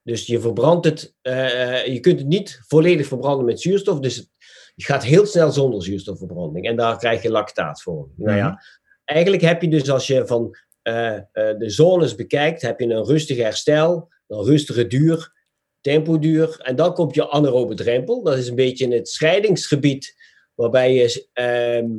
[0.03, 4.29] Dus je verbrandt het, eh, je kunt het niet volledig verbranden met zuurstof, dus het,
[4.75, 8.09] je gaat heel snel zonder zuurstofverbranding en daar krijg je lactaat voor.
[8.15, 8.61] Nou ja,
[9.03, 13.05] eigenlijk heb je dus als je van eh, eh, de zones bekijkt, heb je een
[13.05, 15.33] rustig herstel, een rustige duur,
[15.81, 18.23] tempoduur en dan komt je anaerobe drempel.
[18.23, 20.20] Dat is een beetje het scheidingsgebied
[20.61, 21.89] waarbij je ehm,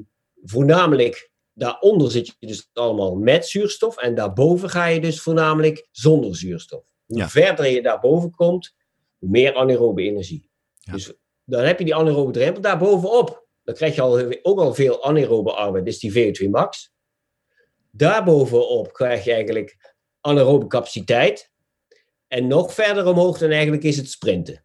[0.43, 6.37] voornamelijk daaronder zit je dus allemaal met zuurstof en daarboven ga je dus voornamelijk zonder
[6.37, 6.85] zuurstof.
[7.07, 7.29] Hoe Ja.
[7.29, 8.75] verder je daarboven komt,
[9.19, 10.51] hoe meer anaerobe energie.
[10.81, 10.93] Ja.
[10.93, 11.13] Dus
[11.45, 13.47] dan heb je die anaerobe drempel daarbovenop.
[13.65, 16.93] Dan krijg je al, ook al veel anaerobe arbeid, dus die VO2 max.
[17.91, 21.51] Daarbovenop krijg je eigenlijk anaerobe capaciteit.
[22.29, 24.65] En nog verder omhoog dan eigenlijk is het sprinten.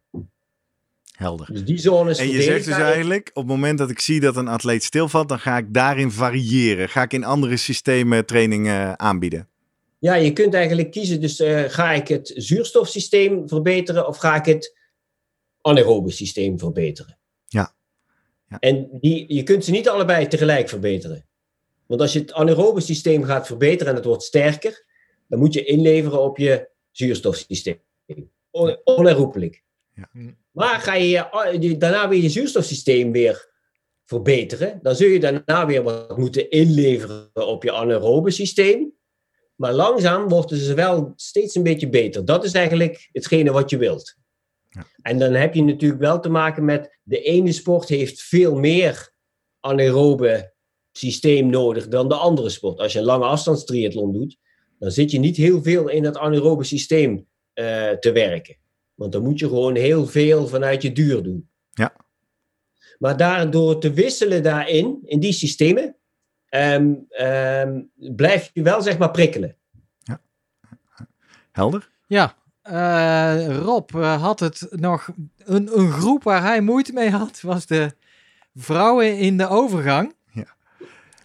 [1.18, 1.52] Helder.
[1.52, 4.20] Dus die zone is En je zegt dus eigenlijk, op het moment dat ik zie
[4.20, 6.88] dat een atleet stilvalt, dan ga ik daarin variëren.
[6.88, 9.48] Ga ik in andere systemen training eh, aanbieden.
[9.98, 11.20] Ja, je kunt eigenlijk kiezen.
[11.20, 14.76] Dus eh, ga ik het zuurstofsysteem verbeteren of ga ik het
[15.60, 17.18] anaerobe systeem verbeteren?
[17.46, 17.74] Ja.
[18.48, 18.58] Ja.
[18.58, 21.26] En die, je kunt ze niet allebei tegelijk verbeteren.
[21.86, 24.84] Want als je het anaerobe systeem gaat verbeteren en het wordt sterker,
[25.28, 27.80] dan moet je inleveren op je zuurstofsysteem.
[28.50, 29.62] On- Onherroepelijk.
[29.94, 30.08] Ja.
[30.58, 33.52] Maar ga je, daarna weer je zuurstofsysteem weer
[34.04, 38.92] verbeteren, dan zul je daarna weer wat moeten inleveren op je anaerobe systeem.
[39.54, 42.24] Maar langzaam worden ze wel steeds een beetje beter.
[42.24, 44.16] Dat is eigenlijk hetgene wat je wilt.
[44.68, 44.86] Ja.
[45.02, 49.12] En dan heb je natuurlijk wel te maken met de ene sport heeft veel meer
[49.60, 50.54] anaerobe
[50.92, 52.78] systeem nodig dan de andere sport.
[52.78, 54.36] Als je een lange afstandstriathlon doet,
[54.78, 58.56] dan zit je niet heel veel in dat anaerobe systeem eh, te werken.
[58.98, 61.48] Want dan moet je gewoon heel veel vanuit je duur doen.
[61.70, 61.92] Ja.
[62.98, 65.96] Maar daardoor te wisselen daarin, in die systemen,
[66.48, 69.56] ehm, ehm, blijf je wel zeg maar prikkelen.
[71.52, 71.90] Helder?
[72.06, 75.08] Ja, eh, Rob eh, had het nog.
[75.36, 77.92] Een, een groep waar hij moeite mee had, was de
[78.54, 80.14] vrouwen in de overgang.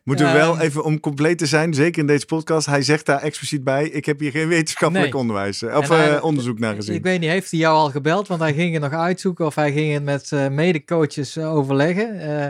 [0.03, 0.41] Moeten we Ehm.
[0.41, 3.87] wel even om compleet te zijn, zeker in deze podcast, hij zegt daar expliciet bij,
[3.89, 5.21] ik heb hier geen wetenschappelijk Nee.
[5.21, 6.95] onderwijs, eh, of hij- eh, onderzoek naar gezien.
[6.95, 8.27] Ik weet niet, heeft hij jou al gebeld?
[8.27, 12.19] Want hij ging het nog uitzoeken of hij ging het met eh medecoaches overleggen.
[12.19, 12.47] Eh,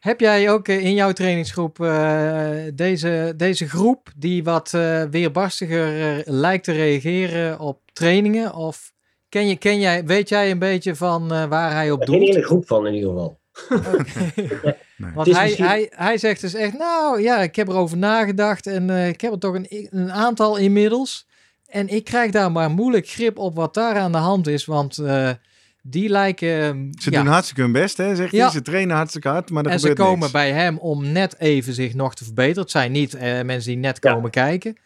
[0.00, 4.70] heb jij ook in jouw trainingsgroep eh, deze, deze groep die wat
[5.10, 8.54] weerbarstiger lijkt te reageren op trainingen?
[8.54, 8.92] Of
[9.28, 12.14] ken je, ken jij, weet jij een beetje van eh, waar hij op doet?
[12.14, 13.42] hele groep van in ieder geval.
[15.14, 18.90] Want hij, misschien- hij, hij zegt dus echt, nou ja, ik heb erover nagedacht en
[18.90, 21.26] eh, ik heb er toch een, een aantal inmiddels.
[21.66, 24.98] En ik krijg daar maar moeilijk grip op wat daar aan de hand is, want
[24.98, 25.30] eh,
[25.82, 26.90] die lijken...
[27.02, 28.42] Ze ja, doen hartstikke hun best, hè, zegt Ja.
[28.42, 28.50] hij.
[28.52, 30.30] Ze trainen hartstikke hard, maar er en ze komen niks.
[30.32, 32.62] bij hem om net even zich nog te verbeteren.
[32.62, 34.12] Het zijn niet eh, mensen die net Ja.
[34.12, 34.76] komen kijken.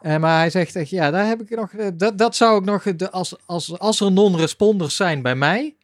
[0.00, 2.82] Eh, maar hij zegt echt, ja, daar heb ik nog, dat, dat zou ik nog,
[2.96, 5.74] de, als, als, als er non-responders zijn bij mij,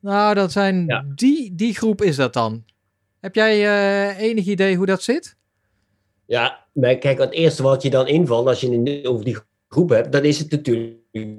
[0.00, 1.04] nou, dat zijn, Ja.
[1.14, 2.64] die, die groep is dat dan.
[3.20, 5.36] Heb jij eh, enig idee hoe dat zit?
[6.26, 9.36] Ja, maar kijk, het eerste wat je dan invalt als je het over die
[9.68, 10.96] groep hebt, dan is het natuurlijk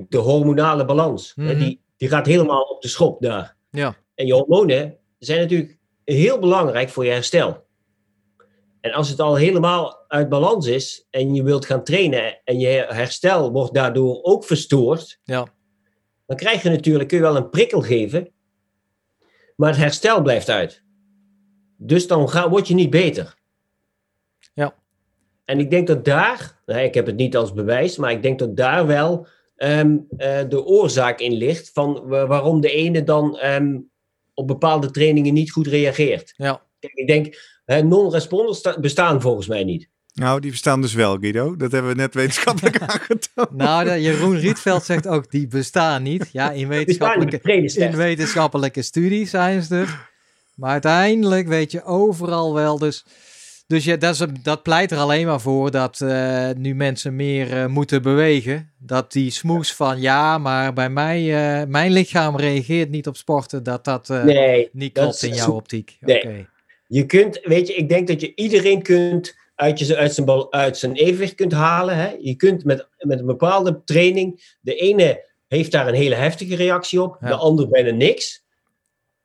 [0.09, 1.31] de hormonale balans.
[1.35, 1.59] Hè, Mhm.
[1.59, 3.55] Die, die gaat helemaal op de schop daar.
[3.69, 3.95] Ja.
[4.15, 7.65] En je hormonen zijn natuurlijk heel belangrijk voor je herstel.
[8.81, 12.85] En als het al helemaal uit balans is en je wilt gaan trainen en je
[12.89, 15.47] herstel wordt daardoor ook verstoord, Ja.
[16.25, 18.29] dan krijg je natuurlijk, kun je wel een prikkel geven,
[19.61, 20.83] maar het herstel blijft uit.
[21.77, 23.35] Dus dan ga, word je niet beter.
[24.53, 24.75] Ja.
[25.45, 28.39] En ik denk dat daar, nou, ik heb het niet als bewijs, maar ik denk
[28.39, 33.37] dat daar wel ehm, eh, de oorzaak in ligt van wa- waarom de ene dan
[33.37, 33.79] ehm,
[34.33, 36.33] op bepaalde trainingen niet goed reageert.
[36.37, 36.61] Ja.
[36.79, 37.35] Ik denk,
[37.83, 39.89] non-responders sta- bestaan volgens mij niet.
[40.13, 41.55] Nou, die verstaan dus wel, Guido.
[41.55, 43.51] Dat hebben we net wetenschappelijk aangetoond.
[43.51, 46.29] Nou, de, Jeroen Rietveld zegt ook, die bestaan niet.
[46.31, 47.51] Ja, in Bestaan wetenschappelijke,
[47.85, 50.09] in wetenschappelijke studies zijn ze er.
[50.55, 52.77] Maar uiteindelijk weet je overal wel.
[52.77, 53.05] Dus,
[53.67, 57.57] dus ja, dat, is, dat pleit er alleen maar voor dat eh, nu mensen meer
[57.57, 58.71] eh, moeten bewegen.
[58.79, 61.19] Dat die smoes van ja, maar bij mij,
[61.61, 63.63] eh, mijn lichaam reageert niet op sporten.
[63.63, 65.97] Dat dat eh, Nee, niet dat klopt is- in jouw optiek.
[66.01, 66.27] Oké.
[66.27, 66.47] Nee.
[66.87, 70.51] je kunt, weet je, ik denk dat je iedereen kunt uit, je, uit, zijn, bal-
[70.53, 71.95] uit zijn evenwicht kunt halen.
[71.95, 72.15] Hè?
[72.19, 77.01] Je kunt met, met een bepaalde training, de ene heeft daar een hele heftige reactie
[77.01, 77.27] op, Ja.
[77.27, 78.43] de ander bijna niks.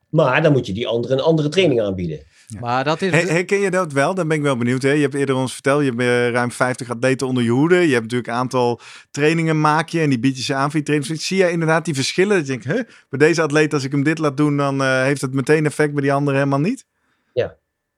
[0.09, 2.19] Maar dan moet je die andere een andere training aanbieden.
[2.59, 3.11] Maar dat is...
[3.11, 4.13] Her- Herken je dat wel?
[4.13, 4.81] Dan ben ik wel benieuwd.
[4.81, 4.91] Hè?
[4.91, 7.75] Je hebt eerder ons verteld, je hebt eh, ruim 50 atleten onder je hoede.
[7.75, 8.79] Je hebt natuurlijk een aantal
[9.11, 11.27] trainingen maak je en die bied je ze aan voor je trainers.
[11.27, 12.37] Zie jij inderdaad die verschillen?
[12.37, 15.01] Dat je denkt, huh, bij deze atleet, als ik hem dit laat doen, dan eh,
[15.03, 16.85] heeft het meteen effect, bij die andere helemaal niet?
[17.33, 17.55] Ja.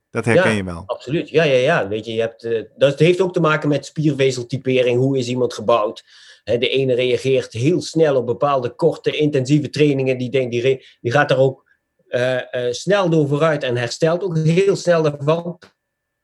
[0.09, 0.57] Dat herken Ja.
[0.57, 0.83] je wel.
[0.85, 1.87] Absoluut, ja, ja, ja.
[1.87, 4.97] Weet je, je hebt, eh, dat heeft ook te maken met spiervezeltypering.
[4.99, 6.03] Hoe is iemand gebouwd?
[6.43, 10.17] Hè, de ene reageert heel snel op bepaalde korte, intensieve trainingen.
[10.17, 11.69] Die, denkt, die, die gaat daar ook
[12.07, 15.59] eh, eh, snel door vooruit en herstelt ook heel snel daarvan.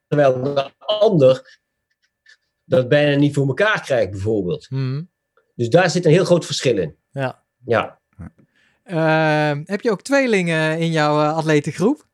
[0.08, 1.60] Terwijl de ander
[2.64, 4.70] dat bijna niet voor elkaar krijgt, bijvoorbeeld.
[4.70, 5.04] Mhm.
[5.56, 6.96] Dus daar zit een heel groot verschil in.
[7.12, 7.44] Ja.
[7.66, 8.00] Ja,
[8.84, 12.08] Ehm, heb je ook tweelingen in jouw atletengroep?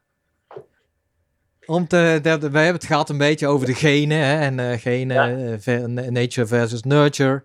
[1.71, 4.59] Om te, de, de- wij hebben het gehad een beetje over de genen hè, en
[4.71, 5.57] eh, genen, Ja.
[5.75, 7.43] eh, nature versus nurture.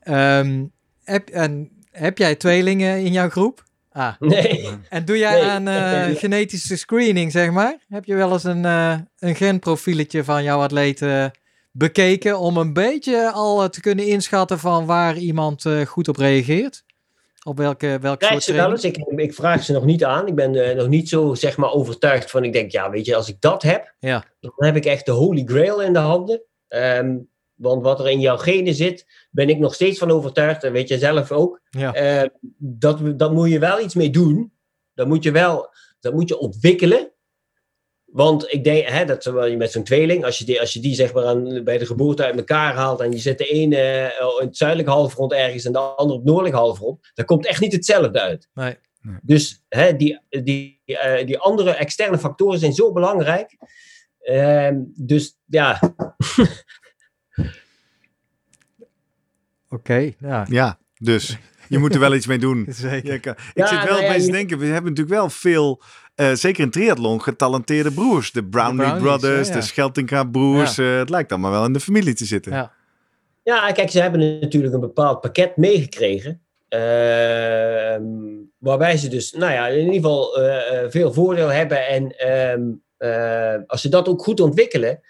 [0.00, 0.64] Ehm,
[1.04, 3.62] heb, en, heb jij tweelingen in jouw groep?
[3.92, 4.68] Ah, nee.
[4.88, 7.76] en doe jij Nee, aan eh, genetische screening, zeg maar?
[7.88, 8.64] Heb je wel eens een,
[9.18, 11.30] een genprofieletje van jouw atleten
[11.72, 16.84] bekeken om een beetje al te kunnen inschatten van waar iemand goed op reageert?
[17.44, 18.84] Op welke, soort ze wel eens.
[18.84, 20.26] Ik, ik vraag ze nog niet aan.
[20.26, 22.44] Ik ben eh, nog niet zo zeg maar, overtuigd van.
[22.44, 24.24] Ik denk, ja, weet je, als ik dat heb, Ja.
[24.40, 26.42] dan heb ik echt de holy grail in de handen.
[26.68, 27.18] Ehm,
[27.54, 30.64] want wat er in jouw genen zit, ben ik nog steeds van overtuigd.
[30.64, 31.60] En weet je zelf ook.
[31.70, 31.94] Ja.
[31.94, 32.28] Eh,
[32.58, 34.52] dat, dat moet je wel iets mee doen.
[34.94, 35.70] Dat moet je wel
[36.02, 37.11] dat moet je ontwikkelen.
[38.12, 40.80] Want ik denk, hè, dat terwijl je met zo'n tweeling, als je die, als je
[40.80, 43.76] die zeg maar aan, bij de geboorte uit elkaar haalt en je zet de ene
[43.76, 47.46] eh, in het zuidelijk halfrond ergens en de andere op het noordelijk halfrond, dan komt
[47.46, 48.48] echt niet hetzelfde uit.
[48.54, 48.76] Nee.
[49.00, 49.16] Nee.
[49.22, 53.56] Dus hè, die, die, eh, die andere externe factoren zijn zo belangrijk.
[54.18, 55.80] Ehm, dus ja,
[59.72, 60.46] Oké, ja.
[60.48, 61.38] Ja, dus
[61.68, 62.66] je moet er wel iets mee doen.
[63.00, 63.30] Zeker.
[63.30, 65.82] Ik Ja, zit wel nou ja, opeens te denken, we hebben natuurlijk wel veel,
[66.14, 68.32] eh, zeker in triathlon, getalenteerde broers.
[68.32, 69.60] De Brownlee Brownies, Brothers, ja, ja.
[69.60, 70.78] de Scheltinga broers.
[70.78, 72.52] eh, het lijkt allemaal wel in de familie te zitten.
[72.52, 72.72] Ja.
[73.44, 76.40] Ja, kijk, ze hebben natuurlijk een bepaald pakket meegekregen.
[76.68, 78.02] ehm,
[78.58, 81.86] waarbij ze dus, nou ja, in ieder geval eh, eh, veel voordeel hebben.
[81.88, 82.62] En ehm,
[82.96, 85.00] eh, als ze dat ook goed ontwikkelen,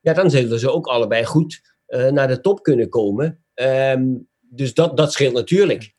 [0.00, 3.44] ja, dan zullen ze ook allebei goed eh, naar de top kunnen komen.
[3.54, 4.04] Ehm,
[4.40, 5.94] dus dat, dat scheelt natuurlijk.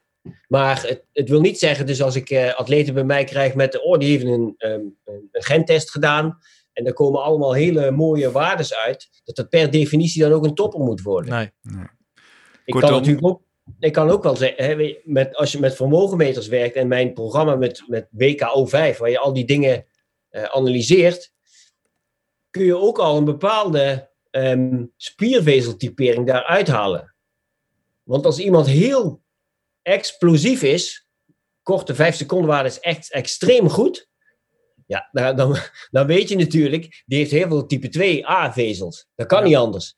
[0.48, 3.84] Maar het, het wil niet zeggen, dus als ik eh, atleten bij mij krijg met,
[3.84, 6.40] oh, die heeft een, ehm, een, een gentest gedaan.
[6.74, 9.10] En daar komen allemaal hele mooie waardes uit.
[9.24, 11.34] Dat dat per definitie dan ook een topper moet worden.
[11.34, 11.52] Nee.
[12.66, 13.42] Ik Kortom- kan natuurlijk ook,
[13.80, 17.56] ik kan ook wel zeggen, hè, met, als je met vermogenmeters werkt en mijn programma
[17.56, 19.86] met, met WKO5, waar je al die dingen
[20.30, 21.34] eh, analyseert,
[22.50, 27.16] kun je ook al een bepaalde ehm, spiervezeltypering daaruit halen.
[28.04, 29.22] Want als iemand heel
[29.82, 31.08] explosief is,
[31.64, 34.08] korte 5 seconden waarde is echt extreem goed.
[34.86, 35.58] Ja, dan, dan,
[35.92, 39.08] dan weet je natuurlijk, die heeft heel veel type 2 A-vezels.
[39.16, 39.46] Dat kan Ja.
[39.48, 39.98] niet anders.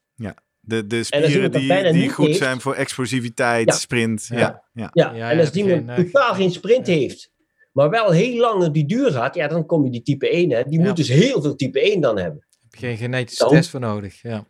[0.63, 3.75] De, de als spieren die, die goed heeft- zijn voor explosiviteit, Ja.
[3.75, 4.27] sprint.
[4.29, 4.37] Ja.
[4.39, 4.63] Ja.
[4.73, 4.89] Ja.
[4.93, 6.93] Ja, Ja, en ja, als die geen, eh, totaal geen sprint ja.
[6.93, 7.31] heeft,
[7.71, 10.51] maar wel heel lang op die duur gaat, ja, dan kom je die type 1.
[10.51, 10.63] Hè.
[10.63, 10.85] Die Ja.
[10.85, 12.45] moet dus heel veel type 1 dan hebben.
[12.69, 14.21] Heb je geen genetische Dan- test voor nodig.
[14.21, 14.45] Ja,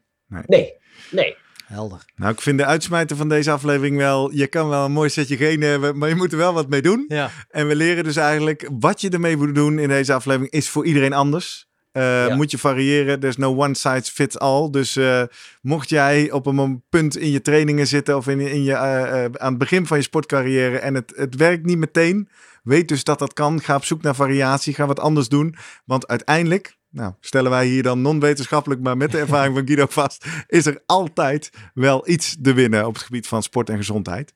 [0.45, 0.73] Nee,
[1.11, 1.35] nee.
[1.71, 2.05] Helder.
[2.15, 4.31] Nou, ik vind de uitsmijter van deze aflevering wel...
[4.33, 6.81] Je kan wel een mooi setje genen hebben, maar je moet er wel wat mee
[6.81, 7.05] doen.
[7.07, 10.69] Ja, En we leren dus eigenlijk wat je ermee moet doen in deze aflevering is
[10.69, 11.69] voor iedereen anders.
[11.91, 12.35] Eh, Ja.
[12.35, 13.19] Moet je variëren.
[13.19, 14.69] There's no one size fits all.
[14.69, 15.23] Dus eh,
[15.61, 19.49] mocht jij op een punt in je trainingen zitten of in, in je, eh, aan
[19.49, 22.29] het begin van je sportcarrière en het, het werkt niet meteen,
[22.63, 23.61] weet dus dat dat kan.
[23.61, 24.73] Ga op zoek naar variatie.
[24.73, 25.55] Ga wat anders doen.
[25.85, 30.25] Want uiteindelijk, nou, stellen wij hier dan non-wetenschappelijk, maar met de ervaring van Guido vast,
[30.47, 34.33] is er altijd wel iets te winnen op het gebied van sport en gezondheid.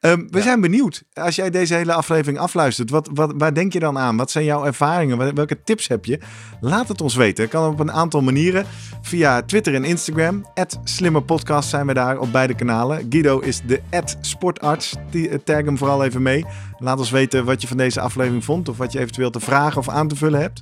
[0.00, 0.42] Ehm, we Ja.
[0.42, 1.02] zijn benieuwd.
[1.12, 4.16] Als jij deze hele aflevering afluistert, wat, wat, waar denk je dan aan?
[4.16, 5.18] Wat zijn jouw ervaringen?
[5.18, 6.18] Wel- Welke tips heb je?
[6.60, 7.48] Laat het ons weten.
[7.48, 8.64] Kan op een aantal manieren.
[9.02, 10.44] Via Twitter en Instagram.
[10.84, 13.06] Slimmerpodcast zijn we daar op beide kanalen.
[13.08, 13.80] Guido is de
[14.20, 14.94] sportarts.
[15.12, 16.44] Eh, tag hem vooral even mee.
[16.78, 18.68] Laat ons weten wat je van deze aflevering vond.
[18.68, 20.60] Of wat je eventueel te vragen of aan te vullen hebt.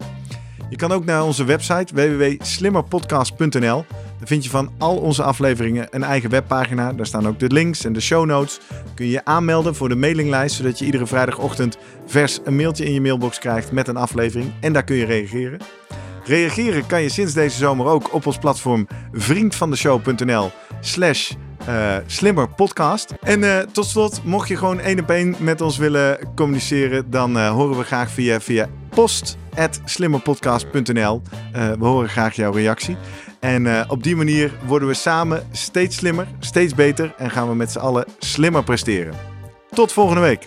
[0.71, 3.85] Je kan ook naar onze website www.slimmerpodcast.nl.
[4.19, 6.93] Daar vind je van al onze afleveringen een eigen webpagina.
[6.93, 8.61] Daar staan ook de links en de show notes.
[8.95, 12.93] Kun je je aanmelden voor de mailinglijst, zodat je iedere vrijdagochtend vers een mailtje in
[12.93, 14.53] je mailbox krijgt met een aflevering.
[14.61, 15.61] En daar kun je reageren.
[16.25, 20.51] Reageren kan je sinds deze zomer ook op ons platform vriendvandeshow.nl
[20.81, 21.33] slash
[21.67, 23.14] eh, slimmerpodcast.
[23.21, 27.39] En eh, tot slot, mocht je gewoon één op één met ons willen communiceren, dan
[27.39, 31.22] eh, horen we graag via, via post.slimmerpodcast.nl.
[31.53, 32.97] Eh, we horen graag jouw reactie.
[33.40, 37.55] En eh, op die manier worden we samen steeds slimmer, steeds beter en gaan we
[37.55, 39.14] met z'n allen slimmer presteren.
[39.70, 40.47] Tot volgende week.